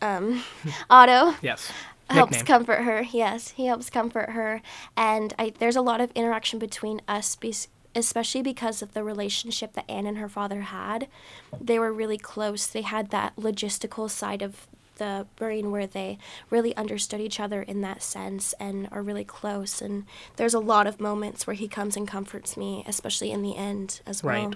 um, 0.00 0.44
Otto, 0.90 1.34
Yes. 1.42 1.70
helps 2.10 2.32
Nickname. 2.32 2.46
comfort 2.46 2.82
her. 2.82 3.02
Yes, 3.10 3.50
he 3.52 3.66
helps 3.66 3.88
comfort 3.88 4.30
her, 4.30 4.60
and 4.96 5.32
I, 5.38 5.52
there's 5.58 5.76
a 5.76 5.80
lot 5.80 6.00
of 6.00 6.10
interaction 6.14 6.58
between 6.58 7.00
us, 7.08 7.34
bes- 7.36 7.68
especially 7.94 8.42
because 8.42 8.82
of 8.82 8.94
the 8.94 9.04
relationship 9.04 9.74
that 9.74 9.90
Anne 9.90 10.06
and 10.06 10.18
her 10.18 10.28
father 10.28 10.62
had. 10.62 11.08
They 11.60 11.78
were 11.78 11.92
really 11.92 12.18
close. 12.18 12.66
They 12.66 12.82
had 12.82 13.10
that 13.10 13.36
logistical 13.36 14.10
side 14.10 14.42
of 14.42 14.66
the 14.96 15.26
brain 15.36 15.70
where 15.70 15.86
they 15.86 16.18
really 16.50 16.76
understood 16.76 17.20
each 17.20 17.40
other 17.40 17.62
in 17.62 17.80
that 17.80 18.02
sense 18.02 18.52
and 18.60 18.88
are 18.92 19.02
really 19.02 19.24
close. 19.24 19.82
And 19.82 20.04
there's 20.36 20.54
a 20.54 20.60
lot 20.60 20.86
of 20.86 21.00
moments 21.00 21.46
where 21.46 21.54
he 21.54 21.68
comes 21.68 21.96
and 21.96 22.06
comforts 22.06 22.56
me, 22.56 22.84
especially 22.86 23.30
in 23.30 23.42
the 23.42 23.56
end 23.56 24.00
as 24.06 24.22
well. 24.22 24.46
Right. 24.46 24.54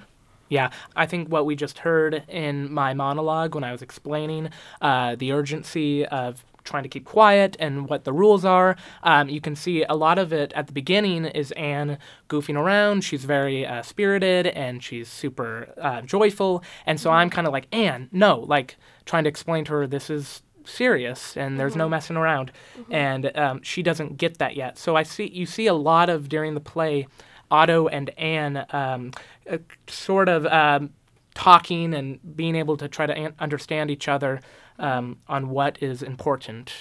Yeah, 0.48 0.70
I 0.94 1.06
think 1.06 1.28
what 1.28 1.44
we 1.44 1.56
just 1.56 1.78
heard 1.78 2.22
in 2.28 2.72
my 2.72 2.94
monologue 2.94 3.54
when 3.54 3.64
I 3.64 3.72
was 3.72 3.82
explaining 3.82 4.50
uh, 4.80 5.16
the 5.16 5.32
urgency 5.32 6.06
of 6.06 6.44
trying 6.66 6.82
to 6.82 6.88
keep 6.88 7.04
quiet 7.04 7.56
and 7.58 7.88
what 7.88 8.04
the 8.04 8.12
rules 8.12 8.44
are, 8.44 8.76
um, 9.02 9.28
you 9.28 9.40
can 9.40 9.56
see 9.56 9.84
a 9.84 9.94
lot 9.94 10.18
of 10.18 10.32
it 10.32 10.52
at 10.54 10.66
the 10.66 10.72
beginning 10.72 11.24
is 11.24 11.52
Anne 11.52 11.98
goofing 12.28 12.56
around. 12.56 13.04
She's 13.04 13.24
very 13.24 13.64
uh, 13.64 13.82
spirited 13.82 14.48
and 14.48 14.82
she's 14.82 15.08
super 15.08 15.72
uh, 15.80 16.02
joyful. 16.02 16.62
And 16.84 17.00
so 17.00 17.10
I'm 17.10 17.30
kind 17.30 17.46
of 17.46 17.52
like, 17.52 17.68
Anne, 17.72 18.08
no, 18.12 18.40
like 18.40 18.76
trying 19.04 19.24
to 19.24 19.28
explain 19.28 19.64
to 19.66 19.72
her 19.72 19.86
this 19.86 20.10
is 20.10 20.42
serious 20.64 21.36
and 21.36 21.58
there's 21.58 21.76
no 21.76 21.88
messing 21.88 22.16
around. 22.16 22.52
And 22.90 23.36
um, 23.36 23.62
she 23.62 23.82
doesn't 23.82 24.18
get 24.18 24.38
that 24.38 24.56
yet. 24.56 24.78
So 24.78 24.96
I 24.96 25.04
see 25.04 25.28
you 25.28 25.46
see 25.46 25.66
a 25.66 25.74
lot 25.74 26.10
of 26.10 26.28
during 26.28 26.54
the 26.54 26.60
play 26.60 27.06
Otto 27.50 27.86
and 27.88 28.10
Anne 28.18 28.66
um, 28.70 29.12
uh, 29.48 29.58
sort 29.86 30.28
of 30.28 30.46
um, 30.46 30.90
talking 31.34 31.94
and 31.94 32.18
being 32.36 32.56
able 32.56 32.76
to 32.78 32.88
try 32.88 33.06
to 33.06 33.16
an- 33.16 33.34
understand 33.38 33.90
each 33.90 34.08
other 34.08 34.40
um, 34.78 35.18
on 35.28 35.50
what 35.50 35.82
is 35.82 36.02
important. 36.02 36.72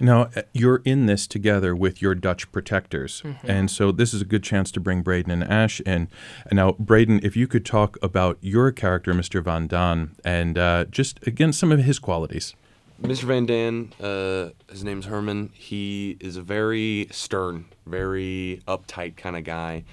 Now, 0.00 0.28
uh, 0.36 0.42
you're 0.52 0.82
in 0.84 1.06
this 1.06 1.26
together 1.26 1.74
with 1.74 2.02
your 2.02 2.14
Dutch 2.14 2.50
protectors. 2.52 3.22
And 3.44 3.70
so 3.70 3.92
this 3.92 4.12
is 4.12 4.22
a 4.22 4.24
good 4.24 4.42
chance 4.42 4.70
to 4.72 4.80
bring 4.80 5.02
Braden 5.02 5.30
and 5.30 5.44
Ash 5.44 5.80
in. 5.80 6.08
And 6.46 6.54
now, 6.54 6.72
Braden, 6.72 7.20
if 7.22 7.36
you 7.36 7.46
could 7.46 7.64
talk 7.64 7.96
about 8.02 8.38
your 8.40 8.72
character, 8.72 9.12
Mr. 9.12 9.42
Van 9.42 9.66
Daan, 9.66 10.14
and 10.24 10.58
uh, 10.58 10.84
just, 10.86 11.24
again, 11.26 11.52
some 11.52 11.72
of 11.72 11.80
his 11.80 11.98
qualities. 11.98 12.54
Mr. 13.02 13.24
Van 13.24 13.46
Daan, 13.46 13.92
uh, 14.00 14.50
his 14.70 14.84
name's 14.84 15.06
Herman. 15.06 15.50
He 15.52 16.16
is 16.20 16.36
a 16.36 16.42
very 16.42 17.08
stern, 17.10 17.66
very 17.86 18.62
uptight 18.66 19.16
kind 19.16 19.36
of 19.36 19.44
guy. 19.44 19.84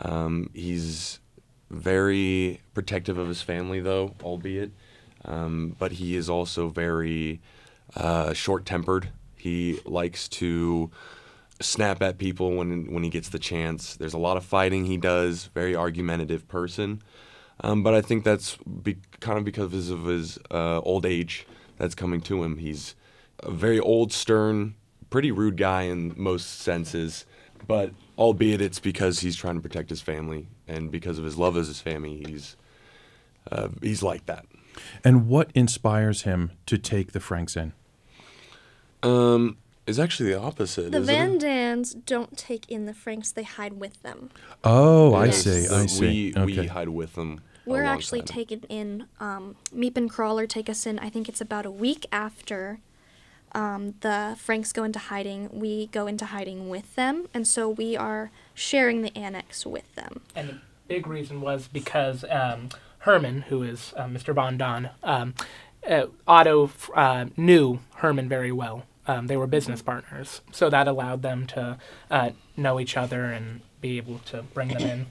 Um, 0.00 0.50
he's 0.54 1.20
very 1.70 2.60
protective 2.74 3.18
of 3.18 3.28
his 3.28 3.42
family, 3.42 3.80
though, 3.80 4.14
albeit. 4.22 4.72
Um, 5.28 5.76
but 5.78 5.92
he 5.92 6.16
is 6.16 6.28
also 6.28 6.68
very 6.68 7.40
uh, 7.94 8.32
short 8.32 8.64
tempered. 8.64 9.10
He 9.36 9.78
likes 9.84 10.28
to 10.28 10.90
snap 11.60 12.02
at 12.02 12.18
people 12.18 12.56
when 12.56 12.92
when 12.92 13.04
he 13.04 13.10
gets 13.10 13.28
the 13.28 13.38
chance. 13.38 13.94
There's 13.94 14.14
a 14.14 14.18
lot 14.18 14.36
of 14.36 14.44
fighting 14.44 14.86
he 14.86 14.96
does. 14.96 15.50
Very 15.54 15.76
argumentative 15.76 16.48
person. 16.48 17.02
Um, 17.60 17.82
but 17.82 17.94
I 17.94 18.00
think 18.00 18.24
that's 18.24 18.56
be, 18.82 18.98
kind 19.20 19.36
of 19.38 19.44
because 19.44 19.90
of 19.90 20.04
his 20.04 20.38
uh, 20.50 20.80
old 20.80 21.04
age 21.04 21.46
that's 21.76 21.94
coming 21.94 22.20
to 22.22 22.42
him. 22.42 22.58
He's 22.58 22.94
a 23.40 23.50
very 23.50 23.80
old, 23.80 24.12
stern, 24.12 24.76
pretty 25.10 25.32
rude 25.32 25.56
guy 25.56 25.82
in 25.82 26.14
most 26.16 26.60
senses. 26.60 27.26
But 27.66 27.92
albeit 28.16 28.60
it's 28.60 28.78
because 28.78 29.20
he's 29.20 29.36
trying 29.36 29.56
to 29.56 29.60
protect 29.60 29.90
his 29.90 30.00
family 30.00 30.46
and 30.68 30.90
because 30.90 31.18
of 31.18 31.24
his 31.24 31.36
love 31.36 31.56
of 31.56 31.66
his 31.66 31.80
family, 31.80 32.22
he's 32.24 32.56
uh, 33.50 33.68
he's 33.82 34.02
like 34.02 34.26
that. 34.26 34.46
And 35.04 35.26
what 35.28 35.50
inspires 35.54 36.22
him 36.22 36.52
to 36.66 36.78
take 36.78 37.12
the 37.12 37.20
Franks 37.20 37.56
in? 37.56 37.72
Um, 39.02 39.58
it's 39.86 39.98
actually 39.98 40.32
the 40.32 40.40
opposite. 40.40 40.92
The 40.92 40.98
isn't 40.98 41.06
Van 41.06 41.34
it? 41.36 41.40
Dans 41.40 41.94
don't 41.94 42.36
take 42.36 42.68
in 42.68 42.86
the 42.86 42.94
Franks; 42.94 43.32
they 43.32 43.42
hide 43.44 43.74
with 43.74 44.02
them. 44.02 44.30
Oh, 44.64 45.14
I 45.14 45.26
Yes. 45.26 45.44
see. 45.44 45.68
I 45.68 45.86
see. 45.86 46.32
We, 46.34 46.42
okay. 46.42 46.60
we 46.60 46.66
hide 46.66 46.88
with 46.90 47.14
them. 47.14 47.40
We're 47.64 47.84
actually 47.84 48.20
alongside 48.20 48.36
him. 48.38 48.60
taken 48.60 48.62
in. 48.68 49.06
Um, 49.20 49.56
Miep 49.74 49.96
and 49.96 50.10
Kraler 50.10 50.48
take 50.48 50.68
us 50.68 50.86
in. 50.86 50.98
I 50.98 51.10
think 51.10 51.28
it's 51.28 51.40
about 51.40 51.66
a 51.66 51.70
week 51.70 52.06
after 52.10 52.80
um, 53.52 53.94
the 54.00 54.36
Franks 54.38 54.72
go 54.72 54.84
into 54.84 54.98
hiding. 54.98 55.48
We 55.52 55.86
go 55.88 56.06
into 56.06 56.26
hiding 56.26 56.68
with 56.68 56.94
them, 56.94 57.28
and 57.34 57.46
so 57.46 57.68
we 57.68 57.96
are 57.96 58.30
sharing 58.54 59.02
the 59.02 59.16
annex 59.16 59.64
with 59.66 59.94
them. 59.94 60.22
And 60.34 60.48
the 60.48 60.58
big 60.86 61.06
reason 61.06 61.40
was 61.40 61.68
because 61.68 62.24
um, 62.30 62.70
Herman, 63.00 63.42
who 63.42 63.62
is 63.62 63.92
uh, 63.96 64.04
Mr. 64.04 64.34
Van 64.34 64.56
Daan, 64.56 64.90
um, 65.02 65.34
uh, 65.88 66.06
Otto 66.26 66.70
uh, 66.94 67.26
knew 67.36 67.80
Herman 67.96 68.28
very 68.28 68.52
well. 68.52 68.84
Um, 69.06 69.26
they 69.26 69.36
were 69.36 69.46
business 69.46 69.80
partners, 69.80 70.42
so 70.52 70.68
that 70.68 70.86
allowed 70.86 71.22
them 71.22 71.46
to 71.48 71.78
uh, 72.10 72.30
know 72.56 72.78
each 72.78 72.96
other 72.96 73.24
and 73.24 73.62
be 73.80 73.96
able 73.96 74.18
to 74.26 74.42
bring 74.42 74.68
them 74.68 74.82
in. 74.82 75.06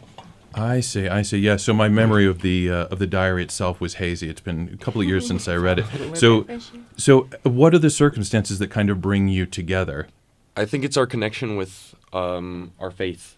I 0.53 0.79
see. 0.81 1.07
I 1.07 1.23
see. 1.23 1.39
Yeah. 1.39 1.57
So 1.57 1.73
my 1.73 1.87
memory 1.89 2.25
of 2.25 2.41
the 2.41 2.69
uh, 2.69 2.85
of 2.87 2.99
the 2.99 3.07
diary 3.07 3.43
itself 3.43 3.81
was 3.81 3.95
hazy. 3.95 4.29
It's 4.29 4.41
been 4.41 4.69
a 4.73 4.77
couple 4.77 5.01
of 5.01 5.07
years 5.07 5.27
since 5.27 5.47
I 5.47 5.55
read 5.55 5.79
it. 5.79 5.85
So, 6.15 6.45
so 6.95 7.27
what 7.43 7.73
are 7.73 7.79
the 7.79 7.89
circumstances 7.89 8.59
that 8.59 8.69
kind 8.69 8.89
of 8.89 9.01
bring 9.01 9.27
you 9.27 9.45
together? 9.45 10.07
I 10.55 10.65
think 10.65 10.83
it's 10.83 10.97
our 10.97 11.05
connection 11.05 11.55
with 11.55 11.95
um, 12.13 12.73
our 12.79 12.91
faith. 12.91 13.35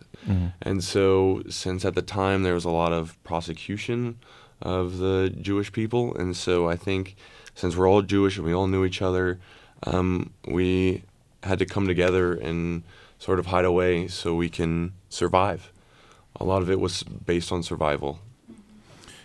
And 0.62 0.84
so, 0.84 1.42
since 1.50 1.86
at 1.86 1.96
the 1.96 2.02
time 2.02 2.44
there 2.44 2.54
was 2.54 2.66
a 2.66 2.70
lot 2.70 2.92
of 2.92 3.22
prosecution 3.24 4.20
of 4.62 4.98
the 4.98 5.34
Jewish 5.42 5.72
people, 5.72 6.16
and 6.16 6.36
so 6.36 6.70
I 6.70 6.76
think 6.76 7.16
since 7.56 7.76
we're 7.76 7.90
all 7.90 8.02
Jewish 8.02 8.38
and 8.38 8.46
we 8.46 8.54
all 8.54 8.68
knew 8.68 8.86
each 8.86 9.02
other, 9.02 9.40
um, 9.84 10.32
we 10.48 11.04
had 11.44 11.60
to 11.60 11.66
come 11.66 11.88
together 11.88 12.34
and 12.34 12.84
sort 13.18 13.40
of 13.40 13.48
hide 13.48 13.66
away 13.66 14.08
so 14.08 14.36
we 14.36 14.50
can 14.50 14.94
survive. 15.10 15.72
A 16.40 16.44
lot 16.44 16.62
of 16.62 16.70
it 16.70 16.80
was 16.80 17.04
based 17.04 17.52
on 17.52 17.64
survival. 17.64 18.20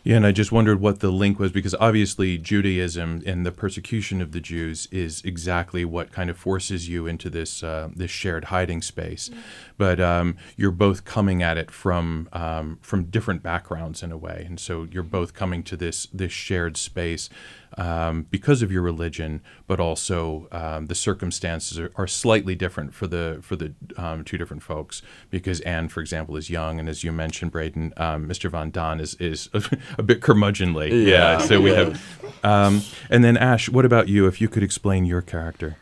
Yeah, 0.05 0.17
and 0.17 0.27
I 0.27 0.33
just 0.33 0.53
wondered 0.53 0.81
what 0.81 1.01
the 1.01 1.11
link 1.11 1.39
was 1.39 1.51
because 1.51 1.75
obviously 1.81 2.37
Judaism 2.37 3.23
and 3.25 3.47
the 3.47 3.51
persecution 3.51 4.21
of 4.21 4.33
the 4.33 4.41
Jews 4.41 4.87
is 4.93 5.23
exactly 5.25 5.83
what 5.87 6.13
kind 6.13 6.29
of 6.29 6.37
forces 6.37 6.91
you 6.91 7.07
into 7.07 7.31
this 7.31 7.63
uh, 7.63 7.89
this 7.97 8.11
shared 8.11 8.45
hiding 8.47 8.83
space. 8.83 9.31
But 9.79 10.01
um, 10.01 10.37
you're 10.59 10.73
both 10.73 11.07
coming 11.07 11.43
at 11.43 11.57
it 11.57 11.71
from 11.71 12.29
um, 12.35 12.79
from 12.83 13.05
different 13.05 13.43
backgrounds 13.43 14.03
in 14.03 14.13
a 14.13 14.19
way, 14.19 14.45
and 14.47 14.61
so 14.61 14.87
you're 14.91 15.03
both 15.03 15.33
coming 15.33 15.63
to 15.63 15.77
this 15.77 16.07
this 16.13 16.33
shared 16.33 16.77
space 16.77 17.31
um, 17.77 18.27
because 18.31 18.63
of 18.63 18.71
your 18.71 18.83
religion, 18.83 19.43
but 19.67 19.81
also 19.81 20.49
um, 20.53 20.87
the 20.87 20.95
circumstances 20.95 21.79
are, 21.79 21.91
are 21.97 22.07
slightly 22.07 22.55
different 22.55 22.95
for 22.95 23.07
the 23.07 23.39
for 23.43 23.57
the 23.57 23.75
um, 23.97 24.25
two 24.25 24.39
different 24.39 24.63
folks. 24.63 25.03
Because 25.31 25.61
Anne, 25.61 25.89
for 25.89 26.01
example, 26.01 26.37
is 26.37 26.51
young, 26.51 26.79
and 26.79 26.89
as 26.89 27.05
you 27.05 27.13
mentioned, 27.13 27.53
Braden, 27.53 27.93
um, 27.97 28.29
Mr. 28.29 28.51
Van 28.51 28.71
Daan 28.71 29.01
is 29.01 29.15
is 29.15 29.49
a, 29.99 30.03
bit 30.03 30.21
curmudgeonly. 30.21 31.07
Yeah. 31.07 31.39
So 31.39 31.61
we 31.61 31.71
have, 31.71 32.01
um, 32.45 32.83
and 33.11 33.25
then 33.25 33.37
Ash, 33.37 33.69
what 33.69 33.85
about 33.85 34.09
you? 34.09 34.27
If 34.27 34.41
you 34.41 34.49
could 34.49 34.63
explain 34.63 35.05
your 35.05 35.23
character. 35.23 35.77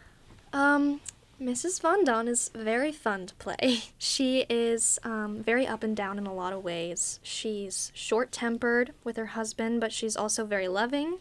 Um, 0.53 1.01
Mrs. 1.43 1.81
Van 1.83 2.05
Daan 2.05 2.29
is 2.29 2.51
very 2.55 2.93
fun 2.93 3.27
to 3.27 3.35
play. 3.35 3.83
She 3.99 4.45
is 4.49 4.99
um, 5.03 5.43
very 5.43 5.67
up 5.67 5.83
and 5.83 5.97
down 5.97 6.19
in 6.19 6.27
a 6.27 6.35
lot 6.35 6.53
of 6.53 6.63
ways. 6.63 7.19
She's 7.23 7.91
short 7.95 8.31
tempered 8.31 8.93
with 9.03 9.17
her 9.17 9.27
husband, 9.27 9.81
but 9.81 9.93
she's 9.93 10.17
also 10.17 10.45
very 10.45 10.69
loving. 10.69 11.19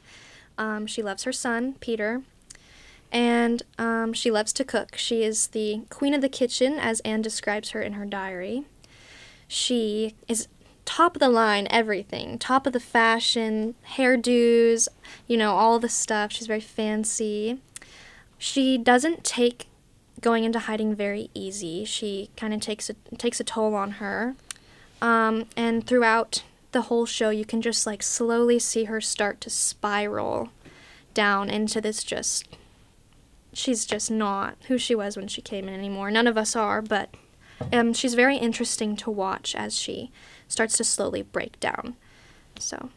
Um, 0.61 0.85
she 0.85 1.01
loves 1.01 1.23
her 1.23 1.33
son, 1.33 1.73
Peter, 1.79 2.21
and 3.11 3.63
um, 3.77 4.13
she 4.13 4.29
loves 4.29 4.53
to 4.53 4.63
cook. 4.63 4.95
She 4.95 5.23
is 5.23 5.47
the 5.47 5.81
queen 5.89 6.13
of 6.13 6.21
the 6.21 6.29
kitchen, 6.29 6.73
as 6.79 6.99
Anne 7.01 7.21
describes 7.21 7.71
her 7.71 7.81
in 7.81 7.93
her 7.93 8.05
diary. 8.05 8.65
She 9.47 10.15
is 10.27 10.47
top 10.83 11.15
of 11.15 11.19
the 11.19 11.29
line 11.29 11.67
everything 11.69 12.39
top 12.39 12.65
of 12.65 12.73
the 12.73 12.79
fashion 12.79 13.75
hairdos 13.95 14.87
you 15.27 15.37
know 15.37 15.53
all 15.53 15.77
the 15.79 15.87
stuff 15.87 16.31
she's 16.31 16.47
very 16.47 16.59
fancy 16.59 17.61
she 18.37 18.79
doesn't 18.79 19.23
take 19.23 19.67
going 20.21 20.43
into 20.43 20.59
hiding 20.59 20.95
very 20.95 21.29
easy. 21.33 21.83
She 21.83 22.29
kind 22.37 22.53
of 22.53 22.61
takes 22.61 22.89
a 22.89 22.93
takes 23.17 23.39
a 23.39 23.43
toll 23.43 23.75
on 23.75 23.91
her, 23.91 24.35
um, 25.01 25.45
and 25.57 25.85
throughout 25.85 26.43
the 26.71 26.83
whole 26.83 27.05
show, 27.05 27.29
you 27.29 27.45
can 27.45 27.61
just 27.61 27.85
like 27.85 28.03
slowly 28.03 28.59
see 28.59 28.85
her 28.85 29.01
start 29.01 29.41
to 29.41 29.49
spiral 29.49 30.49
down 31.13 31.49
into 31.49 31.81
this 31.81 32.03
just. 32.03 32.47
She's 33.53 33.85
just 33.85 34.09
not 34.09 34.55
who 34.67 34.77
she 34.77 34.95
was 34.95 35.17
when 35.17 35.27
she 35.27 35.41
came 35.41 35.67
in 35.67 35.73
anymore. 35.73 36.09
None 36.09 36.27
of 36.27 36.37
us 36.37 36.55
are, 36.55 36.81
but 36.81 37.13
um, 37.73 37.93
she's 37.93 38.13
very 38.13 38.37
interesting 38.37 38.95
to 38.97 39.11
watch 39.11 39.53
as 39.55 39.77
she 39.77 40.11
starts 40.47 40.77
to 40.77 40.85
slowly 40.85 41.21
break 41.21 41.59
down. 41.59 41.95
So. 42.57 42.89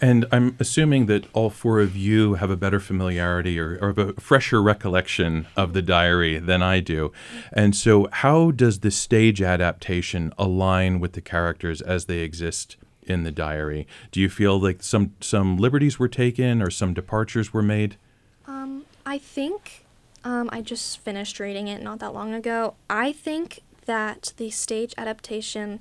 And 0.00 0.26
I'm 0.30 0.56
assuming 0.60 1.06
that 1.06 1.26
all 1.32 1.50
four 1.50 1.80
of 1.80 1.96
you 1.96 2.34
have 2.34 2.50
a 2.50 2.56
better 2.56 2.78
familiarity 2.78 3.58
or, 3.58 3.78
or 3.80 3.90
a 3.90 4.12
fresher 4.20 4.62
recollection 4.62 5.48
of 5.56 5.72
the 5.72 5.82
diary 5.82 6.38
than 6.38 6.62
I 6.62 6.80
do. 6.80 7.10
And 7.52 7.74
so, 7.74 8.08
how 8.12 8.52
does 8.52 8.80
the 8.80 8.92
stage 8.92 9.42
adaptation 9.42 10.32
align 10.38 11.00
with 11.00 11.14
the 11.14 11.20
characters 11.20 11.80
as 11.80 12.04
they 12.04 12.18
exist 12.18 12.76
in 13.10 13.24
the 13.24 13.30
diary? 13.30 13.86
Do 14.12 14.20
you 14.20 14.28
feel 14.28 14.58
like 14.60 14.82
some 14.82 15.14
some 15.20 15.56
liberties 15.56 15.98
were 15.98 16.08
taken 16.08 16.62
or 16.62 16.70
some 16.70 16.94
departures 16.94 17.52
were 17.52 17.62
made? 17.62 17.96
Um, 18.46 18.84
I 19.04 19.18
think 19.18 19.84
um, 20.24 20.48
I 20.52 20.60
just 20.60 20.98
finished 20.98 21.40
reading 21.40 21.68
it 21.68 21.82
not 21.82 21.98
that 22.00 22.14
long 22.14 22.34
ago. 22.34 22.74
I 22.88 23.12
think 23.12 23.60
that 23.86 24.32
the 24.36 24.50
stage 24.50 24.94
adaptation 24.98 25.80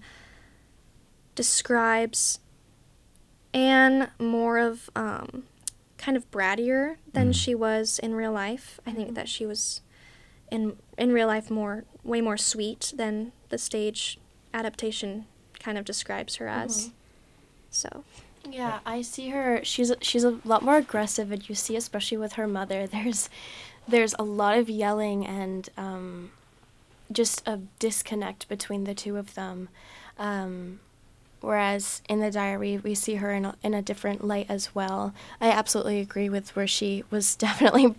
describes 1.36 2.40
Anne 3.54 4.12
more 4.20 4.58
of 4.58 4.90
um, 4.96 5.44
kind 5.98 6.16
of 6.16 6.30
brattier 6.32 6.98
than 7.14 7.34
she 7.34 7.54
was 7.56 8.00
in 8.00 8.16
real 8.16 8.32
life. 8.32 8.80
I 8.86 8.92
think 8.92 9.16
that 9.16 9.28
she 9.28 9.46
was 9.46 9.82
in 10.52 10.78
in 10.98 11.12
real 11.12 11.28
life 11.28 11.52
more 11.52 11.84
way 12.04 12.22
more 12.22 12.38
sweet 12.38 12.94
than 12.96 13.34
the 13.50 13.58
stage 13.58 14.18
adaptation 14.54 15.26
kind 15.60 15.78
of 15.78 15.86
describes 15.86 16.38
her 16.38 16.48
as. 16.48 16.92
So 17.78 18.04
Yeah, 18.50 18.80
I 18.86 19.02
see 19.02 19.30
her. 19.30 19.62
She's 19.64 19.92
she's 20.02 20.24
a 20.24 20.40
lot 20.44 20.64
more 20.64 20.78
aggressive, 20.78 21.32
and 21.32 21.48
you 21.48 21.56
see, 21.56 21.76
especially 21.76 22.18
with 22.18 22.34
her 22.34 22.48
mother. 22.48 22.88
There's 22.96 23.30
there's 23.88 24.16
a 24.20 24.24
lot 24.24 24.58
of 24.58 24.70
yelling 24.70 25.26
and 25.26 25.70
um, 25.78 26.32
just 27.10 27.48
a 27.48 27.62
disconnect 27.80 28.50
between 28.50 28.84
the 28.84 28.94
two 28.94 29.16
of 29.16 29.34
them. 29.34 29.70
Um, 30.20 30.82
whereas 31.40 32.02
in 32.10 32.20
the 32.20 32.32
diary, 32.32 32.78
we 32.78 32.96
see 32.96 33.16
her 33.16 33.32
in 33.32 33.46
a, 33.46 33.56
in 33.64 33.74
a 33.74 33.82
different 33.82 34.26
light 34.26 34.48
as 34.50 34.76
well. 34.76 35.14
I 35.40 35.52
absolutely 35.52 36.02
agree 36.02 36.28
with 36.28 36.54
where 36.54 36.68
she 36.68 37.06
was 37.10 37.36
definitely 37.48 37.96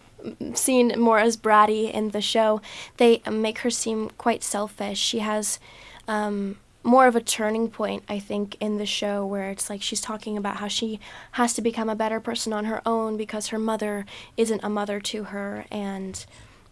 seen 0.55 0.93
more 1.01 1.19
as 1.19 1.39
bratty 1.39 1.91
in 1.91 2.11
the 2.11 2.21
show. 2.21 2.61
They 2.99 3.23
make 3.31 3.61
her 3.61 3.71
seem 3.71 4.11
quite 4.11 4.43
selfish. 4.43 4.99
She 4.99 5.21
has. 5.21 5.59
Um, 6.07 6.59
more 6.89 7.07
of 7.07 7.15
a 7.15 7.21
turning 7.21 7.69
point, 7.69 8.03
I 8.09 8.19
think, 8.19 8.57
in 8.61 8.79
the 8.79 8.87
show 8.87 9.25
where 9.25 9.51
it's 9.51 9.69
like 9.69 9.83
she's 9.83 10.01
talking 10.01 10.39
about 10.39 10.57
how 10.57 10.69
she 10.69 10.99
has 11.33 11.53
to 11.55 11.63
become 11.63 11.91
a 11.91 11.95
better 11.95 12.19
person 12.19 12.53
on 12.53 12.65
her 12.65 12.81
own 12.87 13.17
because 13.17 13.49
her 13.49 13.59
mother 13.59 14.07
isn't 14.37 14.65
a 14.65 14.71
mother 14.71 14.99
to 14.99 15.25
her, 15.25 15.67
and 15.71 16.25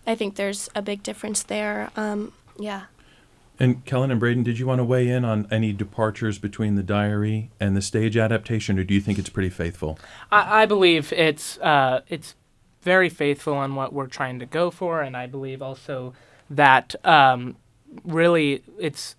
I 0.07 0.15
think 0.15 0.37
there's 0.37 0.71
a 0.75 0.81
big 0.81 1.03
difference 1.03 1.43
there. 1.43 1.91
Um, 1.97 2.33
yeah. 2.59 2.85
And 3.61 3.85
Kellen 3.85 4.11
and 4.11 4.19
Braden, 4.19 4.43
did 4.43 4.59
you 4.59 4.67
want 4.67 4.81
to 4.81 4.85
weigh 4.85 5.09
in 5.09 5.25
on 5.25 5.47
any 5.51 5.73
departures 5.73 6.39
between 6.39 6.75
the 6.77 6.83
diary 6.83 7.51
and 7.61 7.77
the 7.77 7.83
stage 7.83 8.17
adaptation, 8.17 8.79
or 8.79 8.85
do 8.85 8.95
you 8.95 9.01
think 9.01 9.19
it's 9.19 9.31
pretty 9.31 9.51
faithful? 9.51 9.99
I, 10.33 10.63
I 10.63 10.67
believe 10.67 11.13
it's 11.13 11.59
uh, 11.59 12.01
it's 12.09 12.35
very 12.81 13.11
faithful 13.11 13.55
on 13.55 13.75
what 13.75 13.93
we're 13.93 14.07
trying 14.07 14.39
to 14.39 14.47
go 14.47 14.71
for, 14.71 15.03
and 15.03 15.15
I 15.15 15.27
believe 15.27 15.61
also 15.61 16.15
that 16.49 16.95
um, 17.05 17.57
really 18.05 18.63
it's 18.79 19.17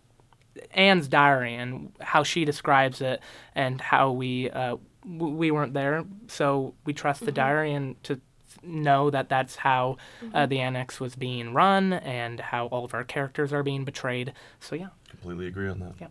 Anne's 0.72 1.08
diary 1.08 1.56
and 1.56 1.94
how 2.00 2.24
she 2.24 2.46
describes 2.46 3.02
it, 3.02 3.22
and 3.56 3.82
how 3.82 4.12
we 4.12 4.50
uh, 4.50 4.78
w- 5.04 5.36
we 5.36 5.52
weren't 5.52 5.74
there, 5.74 6.06
so 6.28 6.74
we 6.86 6.94
trust 6.94 7.26
the 7.26 7.32
diary 7.32 7.74
and 7.74 8.02
to 8.04 8.20
know 8.64 9.10
that 9.10 9.30
that's 9.30 9.58
how 9.58 9.98
uh, 10.34 10.46
the 10.46 10.60
annex 10.60 11.00
was 11.00 11.16
being 11.16 11.54
run 11.54 11.94
and 11.94 12.40
how 12.40 12.66
all 12.68 12.84
of 12.84 12.94
our 12.94 13.04
characters 13.04 13.54
are 13.54 13.64
being 13.64 13.86
betrayed. 13.86 14.34
So 14.60 14.76
yeah, 14.76 14.88
Completely 15.10 15.48
agree 15.48 15.70
on 15.70 15.80
that. 15.80 15.94
Yeah. 16.00 16.08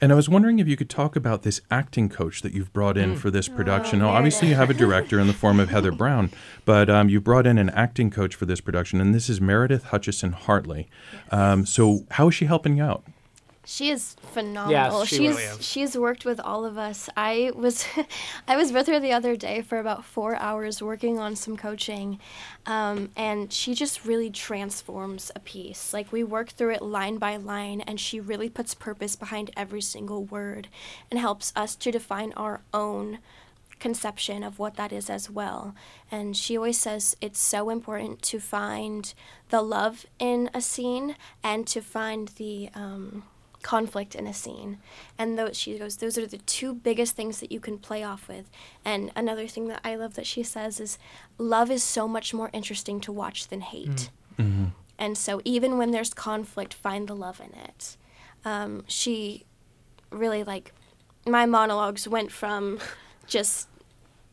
And 0.00 0.12
I 0.12 0.14
was 0.14 0.28
wondering 0.28 0.60
if 0.60 0.68
you 0.68 0.76
could 0.76 0.88
talk 0.88 1.16
about 1.16 1.42
this 1.42 1.60
acting 1.72 2.08
coach 2.08 2.42
that 2.42 2.52
you've 2.52 2.72
brought 2.72 2.96
in 2.96 3.16
for 3.16 3.32
this 3.32 3.48
production. 3.48 3.98
now, 3.98 4.10
obviously, 4.10 4.48
you 4.48 4.54
have 4.54 4.70
a 4.70 4.74
director 4.74 5.18
in 5.18 5.26
the 5.26 5.32
form 5.32 5.58
of 5.58 5.70
Heather 5.70 5.90
Brown, 5.90 6.30
but 6.64 6.88
um, 6.88 7.08
you 7.08 7.20
brought 7.20 7.48
in 7.48 7.58
an 7.58 7.68
acting 7.70 8.08
coach 8.08 8.36
for 8.36 8.46
this 8.46 8.60
production, 8.60 9.00
and 9.00 9.12
this 9.12 9.28
is 9.28 9.40
Meredith 9.40 9.84
Hutchison 9.86 10.32
Hartley. 10.32 10.88
Um, 11.32 11.66
so, 11.66 12.04
how 12.12 12.28
is 12.28 12.34
she 12.36 12.44
helping 12.46 12.76
you 12.76 12.84
out? 12.84 13.02
She 13.70 13.90
is 13.90 14.16
phenomenal. 14.32 15.04
she 15.04 15.16
she's 15.16 15.28
really 15.28 15.42
is. 15.42 15.62
she's 15.62 15.98
worked 15.98 16.24
with 16.24 16.40
all 16.40 16.64
of 16.64 16.78
us. 16.78 17.10
I 17.18 17.52
was 17.54 17.84
I 18.48 18.56
was 18.56 18.72
with 18.72 18.86
her 18.86 18.98
the 18.98 19.12
other 19.12 19.36
day 19.36 19.60
for 19.60 19.78
about 19.78 20.06
four 20.06 20.36
hours 20.36 20.80
working 20.80 21.18
on 21.18 21.36
some 21.36 21.54
coaching, 21.54 22.18
um, 22.64 23.10
and 23.14 23.52
she 23.52 23.74
just 23.74 24.06
really 24.06 24.30
transforms 24.30 25.30
a 25.36 25.40
piece. 25.40 25.92
Like 25.92 26.10
we 26.10 26.24
work 26.24 26.48
through 26.48 26.76
it 26.76 26.80
line 26.80 27.18
by 27.18 27.36
line, 27.36 27.82
and 27.82 28.00
she 28.00 28.20
really 28.20 28.48
puts 28.48 28.72
purpose 28.72 29.16
behind 29.16 29.50
every 29.54 29.82
single 29.82 30.24
word, 30.24 30.68
and 31.10 31.20
helps 31.20 31.52
us 31.54 31.76
to 31.76 31.90
define 31.90 32.32
our 32.38 32.62
own 32.72 33.18
conception 33.80 34.42
of 34.42 34.58
what 34.58 34.76
that 34.76 34.92
is 34.94 35.10
as 35.10 35.28
well. 35.28 35.74
And 36.10 36.34
she 36.34 36.56
always 36.56 36.78
says 36.78 37.18
it's 37.20 37.38
so 37.38 37.68
important 37.68 38.22
to 38.22 38.40
find 38.40 39.12
the 39.50 39.60
love 39.60 40.06
in 40.18 40.48
a 40.54 40.62
scene 40.62 41.16
and 41.44 41.66
to 41.66 41.82
find 41.82 42.28
the 42.28 42.70
um, 42.74 43.24
conflict 43.62 44.14
in 44.14 44.26
a 44.26 44.34
scene. 44.34 44.78
And 45.18 45.38
those, 45.38 45.56
she 45.56 45.78
goes, 45.78 45.96
those 45.96 46.16
are 46.18 46.26
the 46.26 46.38
two 46.38 46.74
biggest 46.74 47.16
things 47.16 47.40
that 47.40 47.50
you 47.52 47.60
can 47.60 47.78
play 47.78 48.02
off 48.04 48.28
with. 48.28 48.50
And 48.84 49.10
another 49.16 49.46
thing 49.46 49.68
that 49.68 49.80
I 49.84 49.96
love 49.96 50.14
that 50.14 50.26
she 50.26 50.42
says 50.42 50.80
is 50.80 50.98
love 51.38 51.70
is 51.70 51.82
so 51.82 52.06
much 52.08 52.32
more 52.32 52.50
interesting 52.52 53.00
to 53.00 53.12
watch 53.12 53.48
than 53.48 53.60
hate. 53.60 54.10
And 54.98 55.16
so 55.18 55.40
even 55.44 55.78
when 55.78 55.90
there's 55.90 56.14
conflict, 56.14 56.74
find 56.74 57.08
the 57.08 57.14
love 57.14 57.40
in 57.40 57.52
it. 57.58 57.96
Um, 58.44 58.84
she 58.88 59.44
really 60.10 60.42
like 60.44 60.72
my 61.26 61.44
monologues 61.46 62.08
went 62.08 62.32
from 62.32 62.80
just 63.26 63.68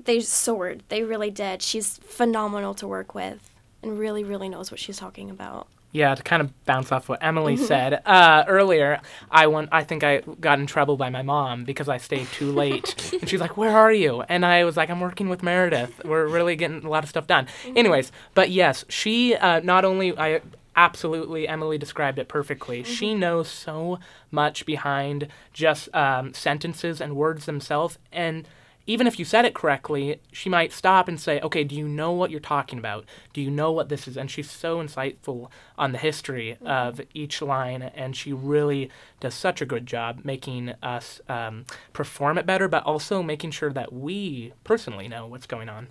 they 0.04 0.20
soared. 0.22 0.84
They 0.90 1.04
really 1.04 1.32
did. 1.32 1.62
She's 1.62 1.98
phenomenal 1.98 2.74
to 2.76 2.88
work 2.88 3.16
with 3.16 3.50
and 3.82 3.98
really, 4.00 4.24
really 4.24 4.50
knows 4.50 4.72
what 4.72 4.80
she's 4.80 4.98
talking 4.98 5.30
about. 5.30 5.68
Yeah, 5.96 6.14
to 6.14 6.22
kind 6.24 6.42
of 6.42 6.66
bounce 6.66 6.92
off 6.92 7.08
what 7.08 7.24
Emily 7.24 7.56
said 7.56 8.02
uh, 8.06 8.44
earlier, 8.50 9.00
I 9.32 9.48
went. 9.48 9.70
I 9.72 9.86
think 9.86 10.04
I 10.04 10.24
got 10.42 10.60
in 10.60 10.66
trouble 10.68 10.98
by 10.98 11.10
my 11.10 11.22
mom 11.22 11.64
because 11.64 11.88
I 11.88 12.00
stayed 12.00 12.28
too 12.34 12.52
late, 12.64 13.14
and 13.14 13.30
she's 13.30 13.40
like, 13.40 13.56
"Where 13.56 13.72
are 13.72 13.94
you?" 13.94 14.22
And 14.28 14.46
I 14.46 14.66
was 14.66 14.76
like, 14.76 14.90
"I'm 14.90 15.00
working 15.00 15.30
with 15.30 15.42
Meredith. 15.42 16.04
We're 16.04 16.28
really 16.28 16.58
getting 16.58 16.84
a 16.84 16.90
lot 16.90 17.06
of 17.06 17.10
stuff 17.10 17.28
done." 17.28 17.48
Anyways, 17.78 18.12
but 18.34 18.50
yes, 18.50 18.84
she 18.90 19.36
uh, 19.36 19.62
not 19.62 19.86
only 19.86 20.18
I 20.18 20.42
absolutely 20.76 21.48
Emily 21.48 21.78
described 21.78 22.20
it 22.20 22.28
perfectly. 22.28 22.84
She 22.84 23.16
knows 23.16 23.48
so 23.48 24.00
much 24.32 24.66
behind 24.66 25.30
just 25.54 25.88
um, 25.96 26.34
sentences 26.34 27.00
and 27.00 27.16
words 27.16 27.46
themselves, 27.46 28.00
and 28.12 28.46
even 28.88 29.08
if 29.08 29.18
you 29.18 29.26
said 29.26 29.46
it 29.46 29.54
correctly, 29.54 30.20
she 30.32 30.50
might 30.50 30.72
stop 30.72 31.08
and 31.08 31.20
say, 31.20 31.40
"Okay, 31.42 31.64
do 31.64 31.76
you 31.76 31.88
know 31.88 32.12
what 32.12 32.32
you're 32.32 32.40
talking 32.40 32.80
about? 32.80 33.06
Do 33.34 33.42
you 33.42 33.50
know 33.50 33.72
what 33.72 33.90
this 33.90 34.08
is?" 34.08 34.18
And 34.18 34.30
she's 34.30 34.50
so 34.50 34.78
insightful 34.78 35.50
on 35.78 35.92
the 35.92 35.98
history 35.98 36.58
of 36.64 37.02
each 37.14 37.42
line, 37.42 37.82
and 37.82 38.16
she 38.16 38.34
really 38.34 38.90
does 39.20 39.34
such 39.34 39.62
a 39.62 39.66
good 39.66 39.86
job 39.86 40.22
making 40.24 40.74
us 40.84 41.22
um, 41.28 41.66
perform 41.94 42.38
it 42.38 42.46
better, 42.46 42.68
but 42.68 42.84
also 42.84 43.24
making 43.24 43.52
sure 43.52 43.74
that 43.74 43.92
we 43.92 44.54
personally 44.64 45.08
know 45.08 45.26
what's 45.28 45.48
going 45.48 45.70
on. 45.70 45.88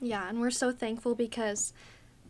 Yeah, 0.00 0.28
and 0.28 0.40
we're 0.40 0.50
so 0.50 0.72
thankful 0.72 1.14
because 1.14 1.72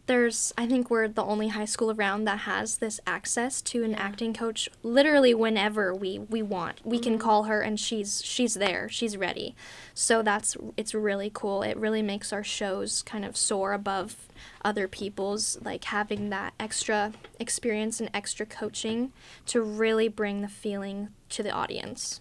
there's 0.09 0.53
I 0.59 0.67
think 0.67 0.91
we're 0.91 1.07
the 1.07 1.23
only 1.23 1.49
high 1.49 1.67
school 1.67 1.93
around 1.93 2.25
that 2.25 2.41
has 2.41 2.79
this 2.79 2.99
access 3.07 3.63
to 3.63 3.85
an 3.85 3.95
acting 3.95 4.35
coach 4.35 4.69
literally 4.83 5.35
whenever 5.35 5.95
we 5.95 6.19
we 6.19 6.43
want. 6.43 6.81
We 6.85 6.99
can 6.99 7.15
mm-hmm. 7.15 7.23
call 7.23 7.45
her 7.45 7.61
and 7.61 7.79
she's 7.79 8.25
she's 8.25 8.55
there. 8.55 8.89
She's 8.89 9.17
ready. 9.17 9.55
So 9.95 10.23
that's 10.23 10.57
it's 10.77 10.95
really 10.95 11.31
cool. 11.33 11.63
It 11.63 11.77
really 11.77 12.03
makes 12.03 12.33
our 12.33 12.43
shows 12.43 13.03
kind 13.03 13.25
of 13.25 13.37
soar 13.37 13.73
above 13.73 14.27
other 14.65 14.89
people's 14.89 15.59
like 15.63 15.85
having 15.85 16.31
that 16.31 16.55
extra 16.59 17.13
experience 17.39 18.01
and 18.01 18.11
extra 18.13 18.47
coaching 18.47 19.13
to 19.47 19.63
really 19.63 20.09
bring 20.09 20.41
the 20.41 20.49
feeling 20.49 21.11
to 21.29 21.43
the 21.43 21.51
audience. 21.51 22.21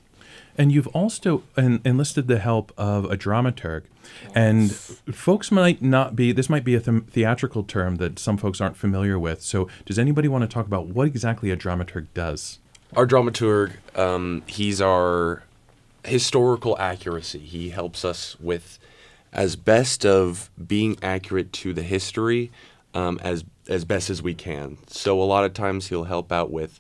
And 0.58 0.71
you've 0.71 0.88
also 0.88 1.43
en- 1.56 1.82
enlisted 1.86 2.28
the 2.28 2.39
help 2.39 2.73
of 2.78 3.06
a 3.06 3.15
dramaturg. 3.15 3.84
And 4.36 4.72
folks 4.74 5.52
might 5.52 5.82
not 5.82 6.15
be, 6.15 6.32
this 6.32 6.50
might 6.50 6.63
be 6.63 6.76
a 6.76 6.80
theatrical 6.80 7.63
term 7.63 7.96
that 7.98 8.20
some 8.20 8.38
folks 8.38 8.62
aren't 8.62 8.78
familiar 8.78 9.17
with. 9.17 9.41
So, 9.41 9.67
does 9.86 9.98
anybody 9.98 10.28
want 10.28 10.43
to 10.43 10.48
talk 10.48 10.65
about 10.65 10.88
what 10.88 11.08
exactly 11.08 11.52
a 11.52 11.58
dramaturg 11.58 12.08
does? 12.13 12.60
Our 12.96 13.06
dramaturg, 13.06 13.74
um, 13.98 14.43
he's 14.48 14.82
our 14.82 15.43
historical 16.06 16.78
accuracy. 16.80 17.39
He 17.39 17.70
helps 17.70 18.06
us 18.06 18.39
with 18.39 18.80
as 19.34 19.56
best 19.56 20.06
of 20.06 20.50
being 20.65 20.98
accurate 21.02 21.52
to 21.54 21.74
the 21.74 21.84
history 21.84 22.52
um, 22.93 23.20
as 23.22 23.43
as 23.70 23.86
best 23.86 24.10
as 24.10 24.22
we 24.22 24.34
can. 24.34 24.78
So 24.88 25.22
a 25.22 25.26
lot 25.26 25.43
of 25.43 25.54
times 25.54 25.89
he'll 25.89 26.06
help 26.06 26.32
out 26.32 26.52
with 26.52 26.80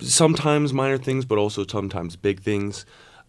sometimes 0.00 0.72
minor 0.72 0.98
things, 0.98 1.24
but 1.24 1.38
also 1.38 1.64
sometimes 1.66 2.16
big 2.16 2.40
things. 2.40 2.84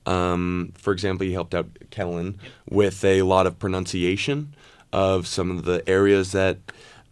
Um, 0.05 0.73
for 0.77 0.91
example, 0.93 1.25
he 1.25 1.33
helped 1.33 1.53
out 1.53 1.67
Kellen 1.89 2.39
with 2.69 3.03
a 3.03 3.21
lot 3.21 3.45
of 3.47 3.59
pronunciation 3.59 4.55
of 4.91 5.27
some 5.27 5.51
of 5.51 5.65
the 5.65 5.87
areas 5.87 6.31
that 6.31 6.57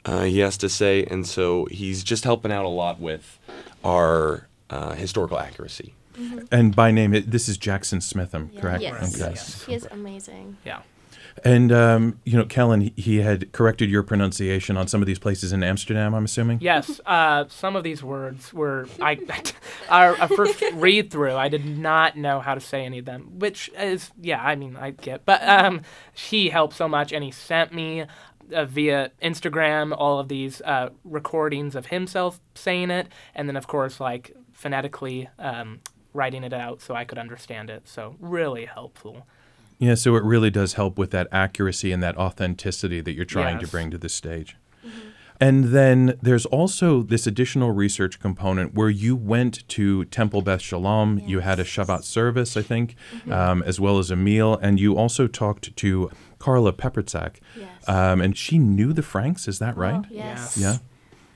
uh, 0.06 0.24
he 0.24 0.40
has 0.40 0.58
to 0.58 0.70
say, 0.70 1.06
and 1.06 1.28
so 1.28 1.66
he's 1.66 2.04
just 2.04 2.24
helping 2.24 2.52
out 2.52 2.66
a 2.66 2.70
lot 2.70 3.00
with 3.00 3.38
our 3.84 4.48
uh, 4.70 4.94
historical 4.94 5.40
accuracy. 5.40 5.94
And 6.52 6.76
by 6.76 6.92
name, 6.92 7.14
it, 7.14 7.32
this 7.32 7.48
is 7.48 7.58
Jackson 7.58 8.00
Smitham, 8.00 8.50
correct? 8.60 8.82
Yes. 8.82 9.16
Okay. 9.16 9.32
Yes. 9.32 9.64
He 9.64 9.74
is 9.74 9.88
amazing. 9.90 10.58
Yeah. 10.66 10.82
And, 11.44 11.72
um, 11.72 12.20
you 12.26 12.38
know, 12.38 12.46
Kellen, 12.46 12.92
he- 12.96 13.20
had 13.20 13.52
corrected 13.52 13.90
your 13.90 14.02
pronunciation 14.04 14.78
on 14.78 14.88
some 14.88 15.02
of 15.02 15.06
these 15.08 15.20
places 15.20 15.52
in 15.52 15.64
Amsterdam, 15.64 16.14
I'm 16.14 16.26
assuming? 16.26 16.60
Yes, 16.62 17.02
uh, 17.06 17.46
some 17.50 17.76
of 17.76 17.84
these 17.84 18.02
words 18.04 18.54
were 18.54 18.88
I 19.02 19.20
our, 19.90 20.16
our 20.20 20.28
first 20.28 20.64
read 20.74 21.12
through. 21.12 21.36
I 21.36 21.50
did 21.50 21.66
not 21.66 22.18
know 22.18 22.40
how 22.40 22.54
to 22.54 22.62
say 22.62 22.86
any 22.86 23.00
of 23.00 23.06
them, 23.06 23.40
which 23.40 23.70
is 23.78 24.12
yeah. 24.22 24.42
I 24.42 24.56
mean, 24.56 24.76
I 24.76 24.92
get, 24.92 25.26
but 25.26 25.42
um, 25.48 25.82
he 26.14 26.50
helped 26.50 26.76
so 26.76 26.88
much, 26.88 27.12
and 27.12 27.24
he 27.24 27.32
sent 27.32 27.74
me 27.74 28.06
uh, 28.54 28.66
via 28.66 29.12
Instagram 29.22 29.96
all 29.98 30.20
of 30.20 30.28
these 30.28 30.62
uh, 30.62 30.90
recordings 31.04 31.76
of 31.76 31.88
himself 31.88 32.40
saying 32.56 32.92
it, 32.92 33.08
and 33.36 33.48
then 33.50 33.56
of 33.56 33.68
course 33.68 34.00
like 34.00 34.36
phonetically 34.54 35.30
um, 35.40 35.80
writing 36.14 36.44
it 36.44 36.54
out 36.54 36.82
so 36.82 36.94
I 36.96 37.06
could 37.06 37.18
understand 37.18 37.70
it. 37.70 37.88
So 37.88 38.16
really 38.20 38.66
helpful. 38.66 39.26
Yeah, 39.80 39.96
so 39.96 40.16
it 40.18 40.24
really 40.24 40.50
does 40.50 40.74
help 40.74 40.98
with 40.98 41.12
that 41.12 41.28
accuracy 41.32 41.92
and 41.94 42.04
that 42.04 42.18
authenticity 42.18 43.00
that 43.00 43.14
you're 43.14 43.26
trying 43.26 43.60
to 43.60 43.68
bring 43.68 43.90
to 43.92 43.98
the 43.98 44.10
stage. 44.10 44.58
And 45.42 45.66
then 45.66 46.18
there's 46.22 46.46
also 46.46 47.02
this 47.02 47.26
additional 47.26 47.72
research 47.72 48.20
component 48.20 48.74
where 48.74 48.90
you 48.90 49.16
went 49.16 49.66
to 49.70 50.04
Temple 50.06 50.42
Beth 50.42 50.62
Shalom. 50.62 51.20
You 51.26 51.40
had 51.40 51.62
a 51.62 51.64
Shabbat 51.64 52.04
service, 52.04 52.58
I 52.58 52.62
think, 52.62 52.98
um, 53.32 53.64
as 53.64 53.80
well 53.80 54.00
as 54.00 54.12
a 54.12 54.18
meal. 54.18 54.60
And 54.62 54.82
you 54.82 54.98
also 54.98 55.28
talked 55.28 55.74
to 55.78 56.12
Carla 56.40 56.74
Peperzak. 56.74 57.38
Yes. 57.56 57.88
Um, 57.88 58.20
and 58.20 58.36
she 58.38 58.60
knew 58.60 58.92
the 58.92 59.02
Franks, 59.02 59.48
is 59.48 59.60
that 59.60 59.78
right? 59.78 60.04
Yes. 60.10 60.58
Yeah. 60.58 60.78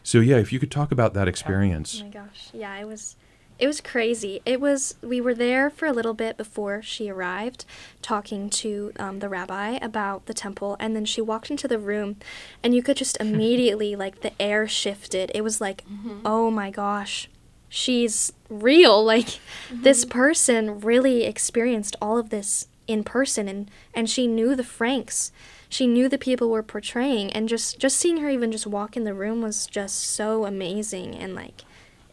So, 0.03 0.19
yeah, 0.19 0.35
if 0.35 0.51
you 0.51 0.59
could 0.59 0.71
talk 0.71 0.91
about 0.91 1.13
that 1.13 1.29
experience. 1.29 2.01
Oh 2.01 2.03
my 2.03 2.11
gosh. 2.11 2.49
Yeah, 2.51 2.77
it 2.77 2.85
was 2.85 3.15
it 3.63 3.67
was 3.67 3.79
crazy. 3.79 4.41
It 4.45 4.59
was 4.59 4.95
we 5.01 5.21
were 5.21 5.33
there 5.33 5.69
for 5.69 5.85
a 5.85 5.93
little 5.93 6.13
bit 6.13 6.35
before 6.35 6.81
she 6.81 7.09
arrived 7.09 7.63
talking 8.01 8.49
to 8.49 8.91
um, 8.99 9.19
the 9.19 9.29
rabbi 9.29 9.77
about 9.81 10.25
the 10.25 10.33
temple 10.33 10.75
and 10.81 10.95
then 10.95 11.05
she 11.05 11.21
walked 11.21 11.49
into 11.49 11.67
the 11.67 11.79
room 11.79 12.17
and 12.61 12.75
you 12.75 12.83
could 12.83 12.97
just 12.97 13.17
immediately 13.25 13.95
like 13.95 14.19
the 14.19 14.33
air 14.41 14.67
shifted. 14.67 15.31
It 15.33 15.43
was 15.43 15.61
like, 15.61 15.83
"Oh 16.25 16.51
my 16.51 16.69
gosh. 16.71 17.29
She's 17.69 18.33
real. 18.49 19.03
Like 19.13 19.39
this 19.71 20.03
person 20.05 20.79
really 20.81 21.23
experienced 21.23 21.95
all 22.01 22.17
of 22.17 22.29
this 22.29 22.67
in 22.85 23.03
person 23.03 23.47
and 23.47 23.71
and 23.93 24.09
she 24.09 24.27
knew 24.27 24.55
the 24.55 24.63
Franks. 24.77 25.31
she 25.69 25.87
knew 25.87 26.09
the 26.09 26.17
people 26.27 26.49
were 26.49 26.61
portraying 26.75 27.31
and 27.35 27.47
just 27.47 27.79
just 27.79 27.95
seeing 27.97 28.17
her 28.17 28.29
even 28.29 28.51
just 28.51 28.67
walk 28.67 28.97
in 28.97 29.05
the 29.05 29.13
room 29.23 29.41
was 29.41 29.65
just 29.67 29.97
so 30.03 30.45
amazing 30.45 31.15
and 31.15 31.33
like 31.33 31.63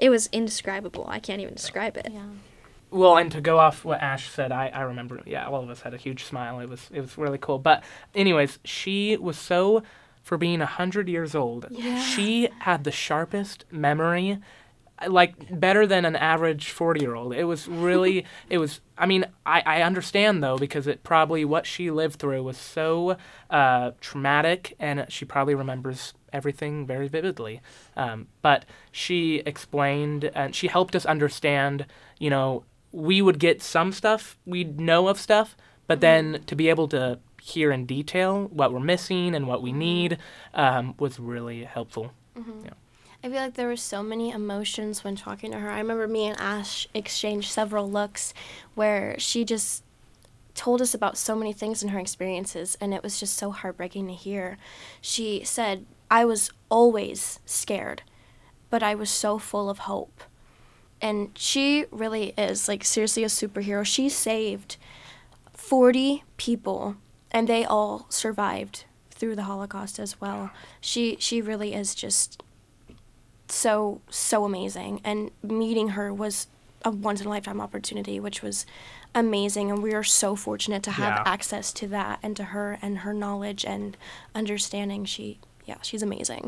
it 0.01 0.11
was 0.11 0.29
indescribable. 0.33 1.07
I 1.09 1.19
can't 1.21 1.41
even 1.41 1.55
describe 1.55 1.97
it. 1.97 2.09
Yeah. 2.11 2.25
well 2.91 3.17
and 3.17 3.31
to 3.33 3.41
go 3.41 3.59
off 3.59 3.85
what 3.85 4.01
ash 4.03 4.29
said 4.31 4.51
i, 4.51 4.67
I 4.69 4.81
remember 4.83 5.21
yeah 5.25 5.47
all 5.47 5.63
of 5.63 5.71
us 5.71 5.83
had 5.83 5.95
a 5.95 5.97
huge 5.97 6.25
smile 6.25 6.59
it 6.59 6.69
was 6.69 6.89
it 6.93 7.01
was 7.01 7.17
really 7.17 7.39
cool 7.39 7.59
but 7.61 7.85
anyways 8.17 8.59
she 8.65 9.17
was 9.17 9.39
so 9.39 9.83
for 10.25 10.37
being 10.37 10.59
100 10.59 11.09
years 11.09 11.35
old 11.37 11.67
Yeah. 11.71 12.01
she 12.03 12.49
had 12.61 12.83
the 12.85 12.91
sharpest 12.91 13.65
memory 13.71 14.39
like 15.09 15.35
better 15.59 15.87
than 15.87 16.05
an 16.05 16.17
average 16.17 16.71
40 16.71 17.01
year 17.01 17.15
old 17.15 17.33
it 17.33 17.45
was 17.45 17.69
really 17.69 18.27
it 18.51 18.59
was 18.59 18.81
i 18.99 19.07
mean 19.07 19.25
I, 19.47 19.63
I 19.65 19.83
understand 19.83 20.43
though 20.43 20.59
because 20.59 20.87
it 20.89 21.03
probably 21.05 21.45
what 21.45 21.67
she 21.67 21.91
lived 21.93 22.17
through 22.19 22.43
was 22.43 22.59
so 22.59 23.17
uh, 23.51 23.93
traumatic 24.01 24.75
and 24.81 25.07
she 25.09 25.25
probably 25.25 25.55
remembers 25.55 26.13
everything 26.33 26.87
very 26.87 27.09
vividly. 27.09 27.61
Um, 27.97 28.29
but 28.43 28.65
she 28.93 29.43
explained 29.47 30.31
and 30.35 30.55
she 30.55 30.69
helped 30.69 30.95
us 30.97 31.07
understand 31.07 31.87
you 32.19 32.31
know 32.31 32.65
we 32.93 33.23
would 33.23 33.39
get 33.39 33.63
some 33.63 33.93
stuff 33.93 34.37
we'd 34.45 34.81
know 34.81 35.09
of 35.09 35.19
stuff 35.19 35.57
but 35.87 36.01
then 36.01 36.43
to 36.47 36.55
be 36.55 36.69
able 36.69 36.89
to 36.89 37.19
hear 37.43 37.73
in 37.73 37.87
detail 37.87 38.49
what 38.53 38.73
we're 38.73 38.81
missing 38.81 39.35
and 39.35 39.47
what 39.47 39.63
we 39.63 39.73
need 39.73 40.19
um, 40.55 40.95
was 40.99 41.19
really 41.19 41.65
helpful. 41.65 42.13
Yeah, 42.37 42.71
I 43.25 43.29
feel 43.29 43.41
like 43.41 43.55
there 43.55 43.67
were 43.67 43.77
so 43.77 44.03
many 44.03 44.31
emotions 44.31 45.05
when 45.05 45.17
talking 45.17 45.51
to 45.51 45.59
her. 45.59 45.71
I 45.71 45.79
remember 45.79 46.07
me 46.07 46.27
and 46.27 46.41
Ash 46.41 46.87
exchanged 46.95 47.51
several 47.51 47.91
looks 47.91 48.33
where 48.75 49.19
she 49.19 49.45
just 49.45 49.83
told 50.55 50.81
us 50.83 50.95
about 50.95 51.17
so 51.17 51.35
many 51.35 51.53
things 51.53 51.83
in 51.83 51.91
her 51.91 51.99
experiences, 51.99 52.77
and 52.81 52.93
it 52.95 53.03
was 53.03 53.21
just 53.21 53.37
so 53.37 53.51
heartbreaking 53.51 54.07
to 54.07 54.15
hear. 54.15 54.59
She 55.01 55.43
said, 55.45 55.87
I 56.11 56.25
was 56.25 56.51
always 56.69 57.39
scared, 57.47 58.03
but 58.69 58.83
I 58.83 58.95
was 58.95 59.11
so 59.11 59.39
full 59.39 59.71
of 59.71 59.81
hope. 59.81 60.23
And 61.01 61.31
she 61.39 61.87
really 61.91 62.35
is, 62.37 62.69
like, 62.69 62.85
seriously 62.85 63.25
a 63.25 63.29
superhero. 63.29 63.87
She 63.87 64.09
saved 64.09 64.77
40 65.55 66.25
people, 66.37 66.97
and 67.31 67.49
they 67.49 67.65
all 67.65 68.07
survived 68.09 68.85
through 69.11 69.37
the 69.37 69.45
Holocaust 69.45 69.99
as 69.99 70.21
well. 70.21 70.51
She, 70.81 71.17
she 71.21 71.41
really 71.41 71.75
is 71.75 71.95
just 71.95 72.43
so 73.49 74.01
so 74.09 74.45
amazing 74.45 75.01
and 75.03 75.29
meeting 75.43 75.89
her 75.89 76.15
was 76.15 76.47
a 76.85 76.91
once 76.93 77.21
in 77.21 77.27
a 77.27 77.31
lifetime 77.31 77.61
opportunity 77.61 78.21
which 78.21 78.43
was 78.43 78.65
amazing 79.13 79.73
and 79.73 79.83
we 79.83 79.93
are 79.93 80.05
so 80.05 80.37
fortunate 80.37 80.85
to 80.85 80.93
have 80.93 81.17
Yeah. 81.17 81.23
access 81.27 81.73
to 81.73 81.89
that 81.89 82.21
and 82.23 82.37
to 82.37 82.45
her 82.45 82.79
and 82.81 82.99
her 82.99 83.13
knowledge 83.13 83.65
and 83.65 83.97
understanding 84.37 85.05
she 85.05 85.41
yeah 85.71 85.79
she's 85.83 86.03
amazing 86.03 86.45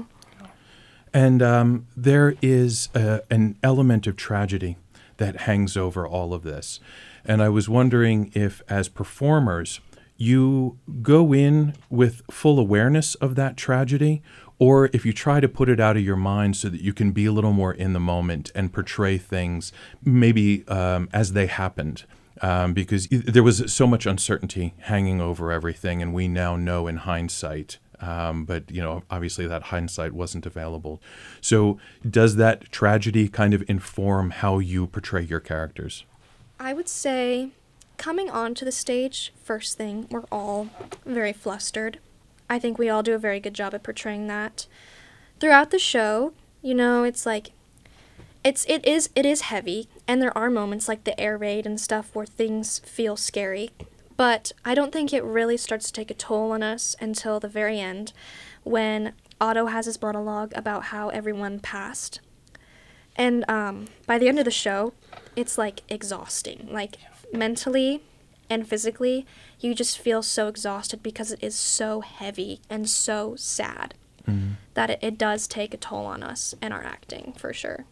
And 1.15 1.43
um, 1.43 1.87
there 1.95 2.35
is 2.41 2.89
a, 2.95 3.21
an 3.31 3.59
element 3.63 4.07
of 4.07 4.17
tragedy 4.17 4.79
that 5.19 5.43
hangs 5.43 5.77
over 5.77 6.07
all 6.07 6.33
of 6.33 6.43
this. 6.43 6.81
And 7.25 7.43
I 7.43 7.49
was 7.49 7.69
wondering 7.69 8.33
if, 8.35 8.63
as 8.69 8.89
performers, 8.89 9.81
you 10.17 10.79
go 11.03 11.35
in 11.35 11.75
with 11.91 12.23
full 12.31 12.59
awareness 12.59 13.15
of 13.17 13.35
that 13.35 13.57
tragedy, 13.57 14.23
or 14.59 14.89
if 14.93 15.05
you 15.05 15.13
try 15.13 15.39
to 15.41 15.49
put 15.49 15.69
it 15.69 15.81
out 15.81 15.97
of 15.97 16.03
your 16.03 16.17
mind 16.17 16.57
so 16.57 16.69
that 16.69 16.81
you 16.81 16.93
can 16.93 17.13
be 17.13 17.27
a 17.27 17.33
little 17.33 17.53
more 17.53 17.75
in 17.75 17.93
the 17.93 18.01
moment 18.01 18.51
and 18.55 18.73
portray 18.73 19.19
things 19.19 19.73
maybe 20.03 20.67
um, 20.69 21.09
as 21.13 21.33
they 21.33 21.47
happened. 21.47 22.05
Um, 22.41 22.73
because 22.73 23.07
there 23.09 23.43
was 23.43 23.73
so 23.73 23.87
much 23.87 24.07
uncertainty 24.07 24.75
hanging 24.79 25.21
over 25.21 25.53
everything, 25.53 26.03
and 26.03 26.15
we 26.15 26.27
now 26.27 26.57
know 26.57 26.89
in 26.89 26.97
hindsight 26.97 27.79
um, 28.03 28.45
but 28.45 28.71
you 28.71 28.83
know 28.83 29.03
obviously 29.11 29.47
that 29.47 29.65
hindsight 29.65 30.13
wasn't 30.13 30.45
available 30.45 31.01
so 31.41 31.79
does 32.09 32.37
that 32.37 32.71
tragedy 32.71 33.29
kind 33.29 33.55
of 33.55 33.65
inform 33.69 34.31
how 34.31 34.59
you 34.59 34.87
portray 34.87 35.23
your 35.23 35.41
characters 35.41 36.05
I 36.61 36.75
would 36.75 36.89
say 36.89 37.51
coming 38.03 38.31
onto 38.31 38.65
the 38.65 38.73
stage, 38.73 39.33
first 39.43 39.77
thing, 39.77 40.07
we're 40.11 40.25
all 40.31 40.69
very 41.05 41.33
flustered. 41.33 41.99
I 42.49 42.59
think 42.59 42.79
we 42.79 42.89
all 42.89 43.03
do 43.03 43.15
a 43.15 43.19
very 43.19 43.41
good 43.41 43.55
job 43.55 43.75
at 43.75 43.83
portraying 43.83 44.27
that. 44.27 44.67
Throughout 45.41 45.71
the 45.71 45.79
show, 45.79 46.33
you 46.61 46.75
know, 46.75 47.05
it's 47.05 47.27
like 47.27 47.51
it's 48.45 48.65
it 48.67 48.85
is 48.87 49.09
it 49.15 49.25
is 49.25 49.43
heavy 49.43 49.89
and 50.09 50.21
there 50.21 50.37
are 50.37 50.51
moments 50.51 50.89
like 50.89 51.05
the 51.05 51.19
air 51.21 51.39
raid 51.39 51.67
and 51.67 51.81
stuff 51.81 52.15
where 52.15 52.27
things 52.27 52.79
feel 52.81 53.17
scary. 53.17 53.71
But 54.17 54.53
I 54.65 54.75
don't 54.75 54.93
think 54.93 55.13
it 55.13 55.25
really 55.25 55.57
starts 55.57 55.87
to 55.87 55.93
take 55.93 56.11
a 56.11 56.15
toll 56.15 56.53
on 56.53 56.63
us 56.63 56.97
until 57.01 57.41
the 57.41 57.49
very 57.49 57.81
end 57.81 58.13
when 58.63 59.13
Otto 59.41 59.67
has 59.67 59.87
his 59.87 60.01
monologue 60.01 60.53
about 60.55 60.85
how 60.85 61.09
everyone 61.09 61.61
passed. 61.61 62.21
And 63.17 63.49
um, 63.49 63.87
by 64.07 64.19
the 64.19 64.29
end 64.29 64.39
of 64.39 64.45
the 64.45 64.51
show, 64.51 64.93
it's 65.37 65.59
like 65.59 65.83
exhausting. 65.89 66.69
Like 66.71 66.97
mentally 67.33 68.03
and 68.49 68.69
physically, 68.69 69.27
you 69.61 69.75
just 69.75 69.99
feel 69.99 70.23
so 70.23 70.49
exhausted 70.49 71.03
because 71.03 71.33
it 71.33 71.39
is 71.43 71.55
so 71.55 72.01
heavy 72.01 72.61
and 72.69 72.89
so 72.89 73.35
sad 73.37 73.95
that 74.75 74.91
it, 74.91 74.99
it 75.03 75.19
does 75.19 75.47
take 75.47 75.75
a 75.75 75.77
toll 75.77 76.07
on 76.07 76.23
us 76.23 76.55
and 76.63 76.73
our 76.73 76.85
acting 76.85 77.35
for 77.37 77.53
sure. 77.53 77.85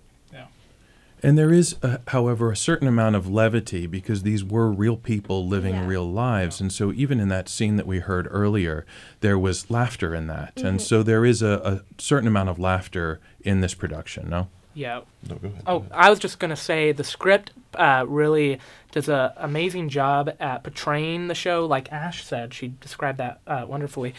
And 1.23 1.37
there 1.39 1.53
is 1.53 1.77
uh, 1.83 1.99
however 2.09 2.51
a 2.51 2.57
certain 2.57 2.89
amount 2.89 3.17
of 3.17 3.29
levity 3.29 3.87
because 3.87 4.23
these 4.23 4.43
were 4.45 4.71
real 4.71 4.97
people 4.97 5.47
living 5.47 5.75
Yeah. 5.75 5.87
real 5.87 6.11
lives 6.11 6.61
and 6.61 6.73
so 6.73 6.93
even 6.93 7.21
in 7.21 7.29
that 7.29 7.49
scene 7.49 7.77
that 7.77 7.87
we 7.87 7.99
heard 8.01 8.27
earlier 8.31 8.85
there 9.21 9.39
was 9.39 9.71
laughter 9.71 10.15
in 10.15 10.27
that 10.29 10.61
and 10.63 10.81
so 10.81 11.03
there 11.03 11.25
is 11.25 11.43
a, 11.43 11.61
a 11.65 12.01
certain 12.01 12.29
amount 12.29 12.49
of 12.49 12.59
laughter 12.59 13.21
in 13.43 13.61
this 13.61 13.75
production 13.75 14.29
no 14.31 14.49
yeah 14.73 15.01
No, 15.29 15.35
go 15.37 15.49
ahead. 15.49 15.63
Oh, 15.67 15.85
I 15.91 16.11
was 16.11 16.19
just 16.21 16.39
gonna 16.39 16.55
say 16.57 16.93
the 16.93 17.03
script 17.05 17.51
uh, 17.75 18.05
really 18.09 18.61
does 18.93 19.09
an 19.09 19.31
amazing 19.37 19.89
job 19.89 20.31
at 20.41 20.63
portraying 20.63 21.27
the 21.29 21.35
show. 21.35 21.67
Like 21.67 21.91
Ash 21.93 22.25
said, 22.25 22.55
she 22.55 22.69
described 22.81 23.19
that 23.19 23.41
uh, 23.49 23.65
wonderfully. 23.69 24.15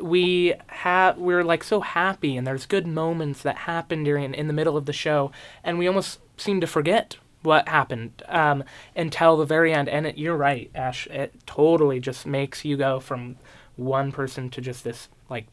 We 0.00 0.54
have 0.68 1.18
we're 1.18 1.44
like 1.44 1.64
so 1.64 1.80
happy, 1.80 2.36
and 2.36 2.46
there's 2.46 2.66
good 2.66 2.86
moments 2.86 3.42
that 3.42 3.56
happen 3.58 4.04
during 4.04 4.34
in 4.34 4.46
the 4.46 4.52
middle 4.52 4.76
of 4.76 4.86
the 4.86 4.92
show, 4.92 5.30
and 5.64 5.78
we 5.78 5.86
almost 5.86 6.20
seem 6.36 6.60
to 6.60 6.66
forget 6.66 7.16
what 7.42 7.68
happened 7.68 8.22
um, 8.28 8.64
until 8.96 9.36
the 9.36 9.44
very 9.44 9.72
end. 9.72 9.88
And 9.88 10.06
it, 10.06 10.18
you're 10.18 10.36
right, 10.36 10.70
Ash. 10.74 11.06
It 11.08 11.34
totally 11.46 12.00
just 12.00 12.26
makes 12.26 12.64
you 12.64 12.76
go 12.76 12.98
from 13.00 13.36
one 13.76 14.10
person 14.10 14.50
to 14.50 14.60
just 14.60 14.84
this 14.84 15.08
like 15.28 15.46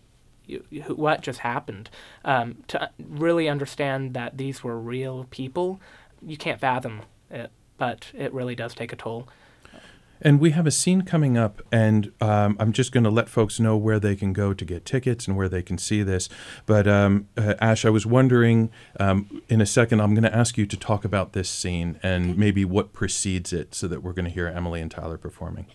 you, 0.45 0.63
you- 0.69 0.81
what 0.83 1.21
just 1.21 1.39
happened 1.39 1.89
um, 2.25 2.57
to 2.67 2.89
really 2.99 3.47
understand 3.49 4.13
that 4.13 4.37
these 4.37 4.63
were 4.63 4.79
real 4.79 5.27
people 5.29 5.79
you 6.25 6.37
can't 6.37 6.59
fathom 6.61 7.01
it 7.29 7.51
but 7.77 8.11
it 8.13 8.31
really 8.33 8.55
does 8.55 8.73
take 8.73 8.93
a 8.93 8.95
toll 8.95 9.27
And 10.23 10.39
we 10.39 10.51
have 10.51 10.65
a 10.65 10.71
scene 10.71 11.01
coming 11.01 11.37
up, 11.37 11.61
and 11.71 12.11
um, 12.21 12.55
I'm 12.57 12.71
just 12.71 12.93
going 12.93 13.03
to 13.03 13.09
let 13.09 13.27
folks 13.27 13.59
know 13.59 13.75
where 13.75 13.99
they 13.99 14.15
can 14.15 14.31
go 14.31 14.53
to 14.53 14.65
get 14.65 14.85
tickets 14.85 15.27
and 15.27 15.35
where 15.35 15.49
they 15.49 15.61
can 15.61 15.77
see 15.77 16.01
this. 16.01 16.29
But 16.65 16.87
um, 16.87 17.27
uh, 17.37 17.55
Ash, 17.59 17.83
I 17.83 17.89
was 17.89 18.05
wondering, 18.05 18.71
um, 18.99 19.41
in 19.49 19.59
a 19.59 19.65
second, 19.65 19.99
I'm 19.99 20.13
going 20.13 20.23
to 20.23 20.35
ask 20.35 20.57
you 20.57 20.65
to 20.65 20.77
talk 20.77 21.03
about 21.03 21.33
this 21.33 21.49
scene 21.49 21.99
and 22.01 22.37
maybe 22.37 22.63
what 22.63 22.93
precedes 22.93 23.51
it, 23.51 23.75
so 23.75 23.87
that 23.89 24.01
we're 24.01 24.13
going 24.13 24.25
to 24.25 24.31
hear 24.31 24.47
Emily 24.47 24.79
and 24.79 24.89
Tyler 24.89 25.17
performing. 25.17 25.65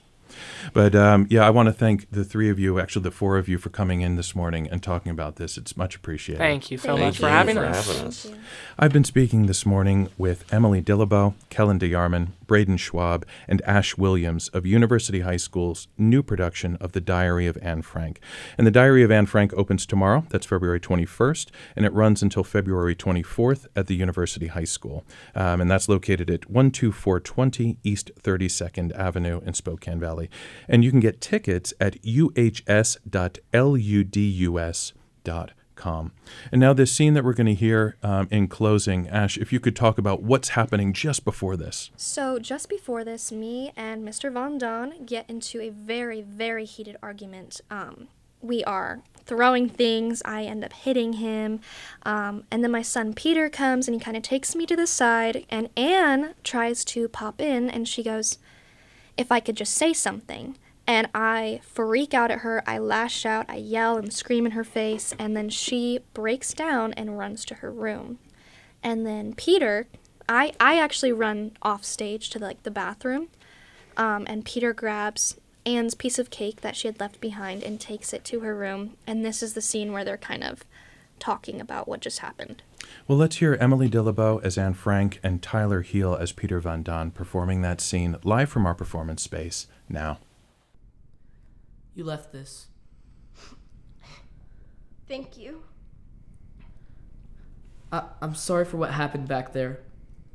But 0.72 0.94
um, 0.94 1.26
yeah, 1.30 1.46
I 1.46 1.50
want 1.50 1.68
to 1.68 1.72
thank 1.72 2.10
the 2.10 2.24
three 2.24 2.50
of 2.50 2.58
you, 2.58 2.78
actually 2.78 3.02
the 3.02 3.10
four 3.10 3.38
of 3.38 3.48
you, 3.48 3.58
for 3.58 3.70
coming 3.70 4.00
in 4.00 4.16
this 4.16 4.34
morning 4.34 4.68
and 4.70 4.82
talking 4.82 5.10
about 5.10 5.36
this. 5.36 5.56
It's 5.56 5.76
much 5.76 5.96
appreciated. 5.96 6.38
thank 6.38 6.70
you 6.70 6.78
so 6.78 6.96
Thank 6.96 7.00
much 7.00 7.14
you 7.16 7.20
for 7.26 7.30
having 7.30 7.56
for 7.56 7.64
us 7.64 7.86
having 7.86 8.08
us. 8.08 8.30
I've 8.78 8.92
been 8.92 9.04
speaking 9.04 9.46
this 9.46 9.64
morning 9.64 10.10
with 10.18 10.44
Emily 10.52 10.82
Dillabo, 10.82 11.34
Kellen 11.50 11.78
DeYarman, 11.78 12.28
Braden 12.48 12.78
Schwab, 12.78 13.24
and 13.46 13.62
Ash 13.62 13.96
Williams 13.96 14.48
of 14.48 14.66
University 14.66 15.20
High 15.20 15.36
School's 15.36 15.86
new 15.96 16.24
production 16.24 16.74
of 16.80 16.90
The 16.90 17.00
Diary 17.00 17.46
of 17.46 17.56
Anne 17.62 17.82
Frank. 17.82 18.18
And 18.58 18.66
The 18.66 18.72
Diary 18.72 19.04
of 19.04 19.12
Anne 19.12 19.26
Frank 19.26 19.54
opens 19.54 19.86
tomorrow, 19.86 20.26
that's 20.30 20.46
February 20.46 20.80
21st, 20.80 21.50
and 21.76 21.86
it 21.86 21.92
runs 21.92 22.20
until 22.20 22.42
February 22.42 22.96
24th 22.96 23.68
at 23.76 23.86
the 23.86 23.94
University 23.94 24.48
High 24.48 24.64
School. 24.64 25.04
Um, 25.36 25.60
and 25.60 25.70
that's 25.70 25.88
located 25.88 26.30
at 26.30 26.42
12420 26.42 27.78
East 27.84 28.10
32nd 28.20 28.92
Avenue 28.98 29.40
in 29.46 29.54
Spokane 29.54 30.00
Valley. 30.00 30.28
And 30.66 30.82
you 30.82 30.90
can 30.90 30.98
get 30.98 31.20
tickets 31.20 31.72
at 31.80 32.02
uhs.ludus.com. 32.02 32.98
And 36.52 36.60
now, 36.60 36.72
this 36.72 36.92
scene 36.92 37.14
that 37.14 37.24
we're 37.24 37.32
going 37.32 37.46
to 37.46 37.54
hear 37.54 37.96
um, 38.02 38.28
in 38.30 38.48
closing, 38.48 39.08
Ash, 39.08 39.38
if 39.38 39.52
you 39.52 39.60
could 39.60 39.76
talk 39.76 39.98
about 39.98 40.22
what's 40.22 40.50
happening 40.50 40.92
just 40.92 41.24
before 41.24 41.56
this. 41.56 41.90
So, 41.96 42.38
just 42.38 42.68
before 42.68 43.04
this, 43.04 43.32
me 43.32 43.72
and 43.76 44.06
Mr. 44.06 44.32
Van 44.32 44.58
Daan 44.58 45.04
get 45.06 45.28
into 45.28 45.60
a 45.60 45.70
very, 45.70 46.20
very 46.20 46.64
heated 46.64 46.96
argument. 47.02 47.60
Um, 47.70 48.08
we 48.40 48.62
are 48.64 49.00
throwing 49.24 49.68
things, 49.68 50.22
I 50.24 50.44
end 50.44 50.64
up 50.64 50.72
hitting 50.72 51.14
him, 51.14 51.60
um, 52.02 52.44
and 52.50 52.64
then 52.64 52.70
my 52.70 52.82
son 52.82 53.12
Peter 53.12 53.48
comes 53.50 53.86
and 53.86 53.94
he 53.94 54.00
kind 54.00 54.16
of 54.16 54.22
takes 54.22 54.54
me 54.54 54.64
to 54.66 54.76
the 54.76 54.86
side, 54.86 55.44
and 55.50 55.68
Anne 55.76 56.34
tries 56.44 56.84
to 56.86 57.08
pop 57.08 57.40
in 57.40 57.68
and 57.68 57.86
she 57.86 58.02
goes, 58.02 58.38
If 59.16 59.30
I 59.30 59.40
could 59.40 59.56
just 59.56 59.74
say 59.74 59.92
something. 59.92 60.56
And 60.88 61.06
I 61.14 61.60
freak 61.62 62.14
out 62.14 62.30
at 62.30 62.38
her. 62.38 62.62
I 62.66 62.78
lash 62.78 63.26
out, 63.26 63.44
I 63.46 63.56
yell 63.56 63.98
and 63.98 64.10
scream 64.10 64.46
in 64.46 64.52
her 64.52 64.64
face, 64.64 65.14
and 65.18 65.36
then 65.36 65.50
she 65.50 66.00
breaks 66.14 66.54
down 66.54 66.94
and 66.94 67.18
runs 67.18 67.44
to 67.44 67.56
her 67.56 67.70
room. 67.70 68.18
And 68.82 69.06
then 69.06 69.34
Peter, 69.34 69.86
I, 70.30 70.54
I 70.58 70.80
actually 70.80 71.12
run 71.12 71.52
off 71.60 71.84
stage 71.84 72.30
to 72.30 72.38
like 72.38 72.62
the 72.62 72.70
bathroom, 72.70 73.28
um, 73.98 74.24
and 74.28 74.46
Peter 74.46 74.72
grabs 74.72 75.36
Anne's 75.66 75.94
piece 75.94 76.18
of 76.18 76.30
cake 76.30 76.62
that 76.62 76.74
she 76.74 76.88
had 76.88 76.98
left 76.98 77.20
behind 77.20 77.62
and 77.62 77.78
takes 77.78 78.14
it 78.14 78.24
to 78.24 78.40
her 78.40 78.56
room. 78.56 78.96
And 79.06 79.22
this 79.22 79.42
is 79.42 79.52
the 79.52 79.60
scene 79.60 79.92
where 79.92 80.06
they're 80.06 80.16
kind 80.16 80.42
of 80.42 80.64
talking 81.18 81.60
about 81.60 81.86
what 81.86 82.00
just 82.00 82.20
happened. 82.20 82.62
Well, 83.06 83.18
let's 83.18 83.36
hear 83.36 83.58
Emily 83.60 83.90
Dillabo 83.90 84.42
as 84.42 84.56
Anne 84.56 84.72
Frank 84.72 85.20
and 85.22 85.42
Tyler 85.42 85.82
Heel 85.82 86.14
as 86.14 86.32
Peter 86.32 86.60
Van 86.60 86.82
Daan 86.82 87.10
performing 87.10 87.60
that 87.60 87.82
scene 87.82 88.16
live 88.24 88.48
from 88.48 88.64
our 88.64 88.74
performance 88.74 89.22
space 89.22 89.66
now. 89.90 90.18
You 91.98 92.04
left 92.04 92.30
this. 92.30 92.68
Thank 95.08 95.36
you. 95.36 95.64
I- 97.90 98.10
I'm 98.22 98.36
sorry 98.36 98.64
for 98.64 98.76
what 98.76 98.92
happened 98.92 99.26
back 99.26 99.52
there. 99.52 99.80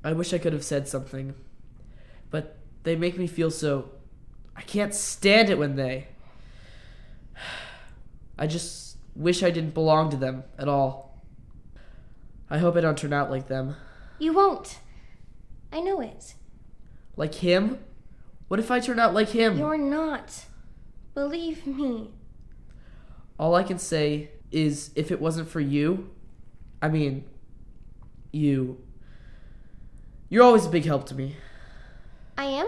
I 0.03 0.11
wish 0.11 0.33
I 0.33 0.39
could 0.39 0.51
have 0.51 0.65
said 0.65 0.89
something. 0.89 1.35
But 2.29 2.57
they 2.83 2.97
make 2.97 3.17
me 3.17 3.27
feel 3.27 3.49
so. 3.49 3.91
I 4.57 4.61
can't 4.63 4.93
stand 4.93 5.49
it 5.49 5.57
when 5.57 5.77
they. 5.77 6.09
I 8.37 8.45
just 8.45 8.97
wish 9.15 9.41
I 9.41 9.49
didn't 9.49 9.73
belong 9.73 10.09
to 10.09 10.17
them 10.17 10.43
at 10.59 10.67
all. 10.67 11.17
I 12.49 12.57
hope 12.57 12.75
I 12.75 12.81
don't 12.81 12.97
turn 12.97 13.13
out 13.13 13.31
like 13.31 13.47
them. 13.47 13.77
You 14.19 14.33
won't. 14.33 14.79
I 15.71 15.79
know 15.79 16.01
it. 16.01 16.35
Like 17.15 17.35
him? 17.35 17.79
What 18.49 18.59
if 18.59 18.69
I 18.69 18.81
turn 18.81 18.99
out 18.99 19.13
like 19.13 19.29
him? 19.29 19.57
You're 19.57 19.77
not. 19.77 20.47
Believe 21.13 21.65
me. 21.67 22.11
All 23.39 23.55
I 23.55 23.63
can 23.63 23.77
say 23.77 24.31
is 24.51 24.91
if 24.95 25.11
it 25.11 25.19
wasn't 25.21 25.47
for 25.49 25.59
you, 25.59 26.11
I 26.81 26.89
mean, 26.89 27.25
you. 28.31 28.81
You're 30.29 30.43
always 30.43 30.65
a 30.65 30.69
big 30.69 30.85
help 30.85 31.05
to 31.07 31.15
me. 31.15 31.35
I 32.37 32.45
am? 32.45 32.67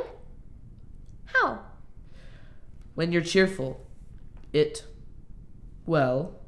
How? 1.26 1.60
When 2.94 3.12
you're 3.12 3.22
cheerful, 3.24 3.86
it 4.54 4.84
well, 5.86 6.40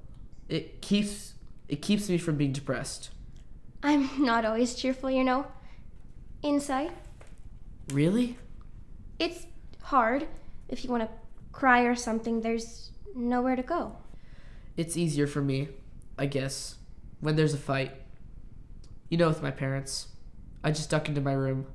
it 0.47 0.81
keeps 0.81 1.33
it 1.67 1.81
keeps 1.81 2.09
me 2.09 2.17
from 2.17 2.37
being 2.37 2.51
depressed. 2.53 3.09
I'm 3.83 4.23
not 4.23 4.45
always 4.45 4.75
cheerful, 4.75 5.09
you 5.11 5.23
know. 5.23 5.47
Inside, 6.43 6.91
Really? 7.91 8.37
it's 9.19 9.47
hard. 9.81 10.27
If 10.69 10.83
you 10.83 10.89
want 10.91 11.03
to 11.03 11.09
cry 11.57 11.81
or 11.81 11.95
something, 11.95 12.41
there's 12.41 12.91
nowhere 13.15 13.55
to 13.55 13.63
go. 13.63 13.97
It's 14.77 14.95
easier 14.95 15.25
for 15.25 15.41
me, 15.41 15.69
I 16.15 16.27
guess, 16.27 16.75
when 17.19 17.35
there's 17.35 17.55
a 17.55 17.57
fight. 17.57 17.93
You 19.09 19.17
know 19.17 19.27
with 19.27 19.41
my 19.41 19.49
parents. 19.49 20.09
I 20.63 20.69
just 20.69 20.91
duck 20.91 21.09
into 21.09 21.19
my 21.19 21.33
room. 21.33 21.65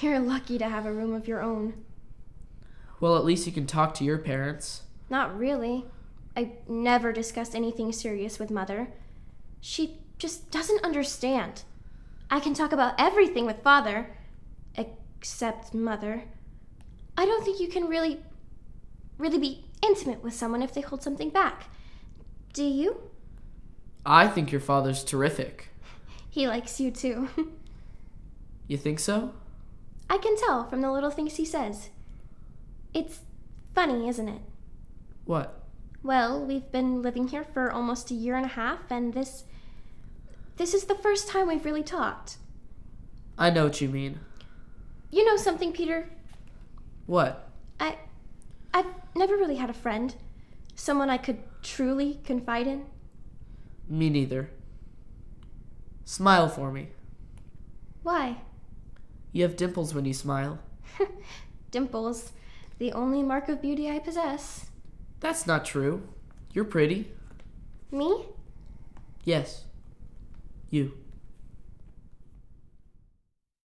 You're 0.00 0.20
lucky 0.20 0.56
to 0.58 0.68
have 0.68 0.86
a 0.86 0.92
room 0.92 1.12
of 1.12 1.26
your 1.26 1.42
own. 1.42 1.84
Well, 3.00 3.16
at 3.16 3.24
least 3.24 3.44
you 3.44 3.52
can 3.52 3.66
talk 3.66 3.92
to 3.94 4.04
your 4.04 4.18
parents. 4.18 4.82
Not 5.10 5.36
really. 5.36 5.84
I 6.36 6.52
never 6.68 7.12
discussed 7.12 7.56
anything 7.56 7.90
serious 7.90 8.38
with 8.38 8.52
Mother. 8.52 8.86
She 9.60 9.98
just 10.16 10.52
doesn't 10.52 10.84
understand. 10.84 11.64
I 12.30 12.38
can 12.38 12.54
talk 12.54 12.70
about 12.70 12.94
everything 12.98 13.46
with 13.46 13.64
Father, 13.64 14.16
except 14.76 15.74
Mother. 15.74 16.22
I 17.16 17.24
don't 17.24 17.44
think 17.44 17.58
you 17.58 17.66
can 17.68 17.88
really, 17.88 18.20
really 19.18 19.38
be 19.38 19.64
intimate 19.82 20.22
with 20.22 20.34
someone 20.34 20.62
if 20.62 20.74
they 20.74 20.80
hold 20.80 21.02
something 21.02 21.30
back. 21.30 21.64
Do 22.52 22.64
you? 22.64 23.00
I 24.06 24.28
think 24.28 24.52
your 24.52 24.60
father's 24.60 25.04
terrific. 25.04 25.68
He 26.28 26.46
likes 26.46 26.80
you 26.80 26.90
too. 26.90 27.28
You 28.66 28.78
think 28.78 28.98
so? 28.98 29.34
I 30.08 30.18
can 30.18 30.36
tell 30.36 30.68
from 30.68 30.80
the 30.80 30.90
little 30.90 31.10
things 31.10 31.36
he 31.36 31.44
says. 31.44 31.90
It's 32.92 33.20
funny, 33.74 34.08
isn't 34.08 34.28
it? 34.28 34.40
What? 35.24 35.62
Well, 36.02 36.44
we've 36.44 36.70
been 36.70 37.02
living 37.02 37.28
here 37.28 37.44
for 37.44 37.70
almost 37.70 38.10
a 38.10 38.14
year 38.14 38.36
and 38.36 38.44
a 38.44 38.48
half, 38.48 38.90
and 38.90 39.12
this. 39.14 39.44
This 40.56 40.72
is 40.72 40.84
the 40.84 40.94
first 40.94 41.28
time 41.28 41.48
we've 41.48 41.64
really 41.64 41.82
talked. 41.82 42.36
I 43.36 43.50
know 43.50 43.64
what 43.64 43.80
you 43.80 43.88
mean. 43.88 44.20
You 45.10 45.24
know 45.24 45.36
something, 45.36 45.72
Peter? 45.72 46.08
What? 47.06 47.50
I. 47.80 47.98
I've 48.74 48.86
never 49.14 49.36
really 49.36 49.54
had 49.56 49.70
a 49.70 49.74
friend. 49.74 50.14
Someone 50.74 51.08
I 51.08 51.16
could 51.16 51.38
truly 51.62 52.18
confide 52.24 52.66
in. 52.66 52.86
Me 53.88 54.10
neither. 54.10 54.50
Smile 56.04 56.48
for 56.48 56.72
me. 56.72 56.88
Why? 58.02 58.38
You 59.32 59.44
have 59.44 59.56
dimples 59.56 59.94
when 59.94 60.04
you 60.04 60.12
smile. 60.12 60.58
Dimples. 61.70 62.32
The 62.78 62.92
only 62.92 63.22
mark 63.22 63.48
of 63.48 63.62
beauty 63.62 63.88
I 63.88 64.00
possess. 64.00 64.66
That's 65.20 65.46
not 65.46 65.64
true. 65.64 66.08
You're 66.52 66.64
pretty. 66.64 67.10
Me? 67.92 68.26
Yes. 69.24 69.64
You. 70.70 70.92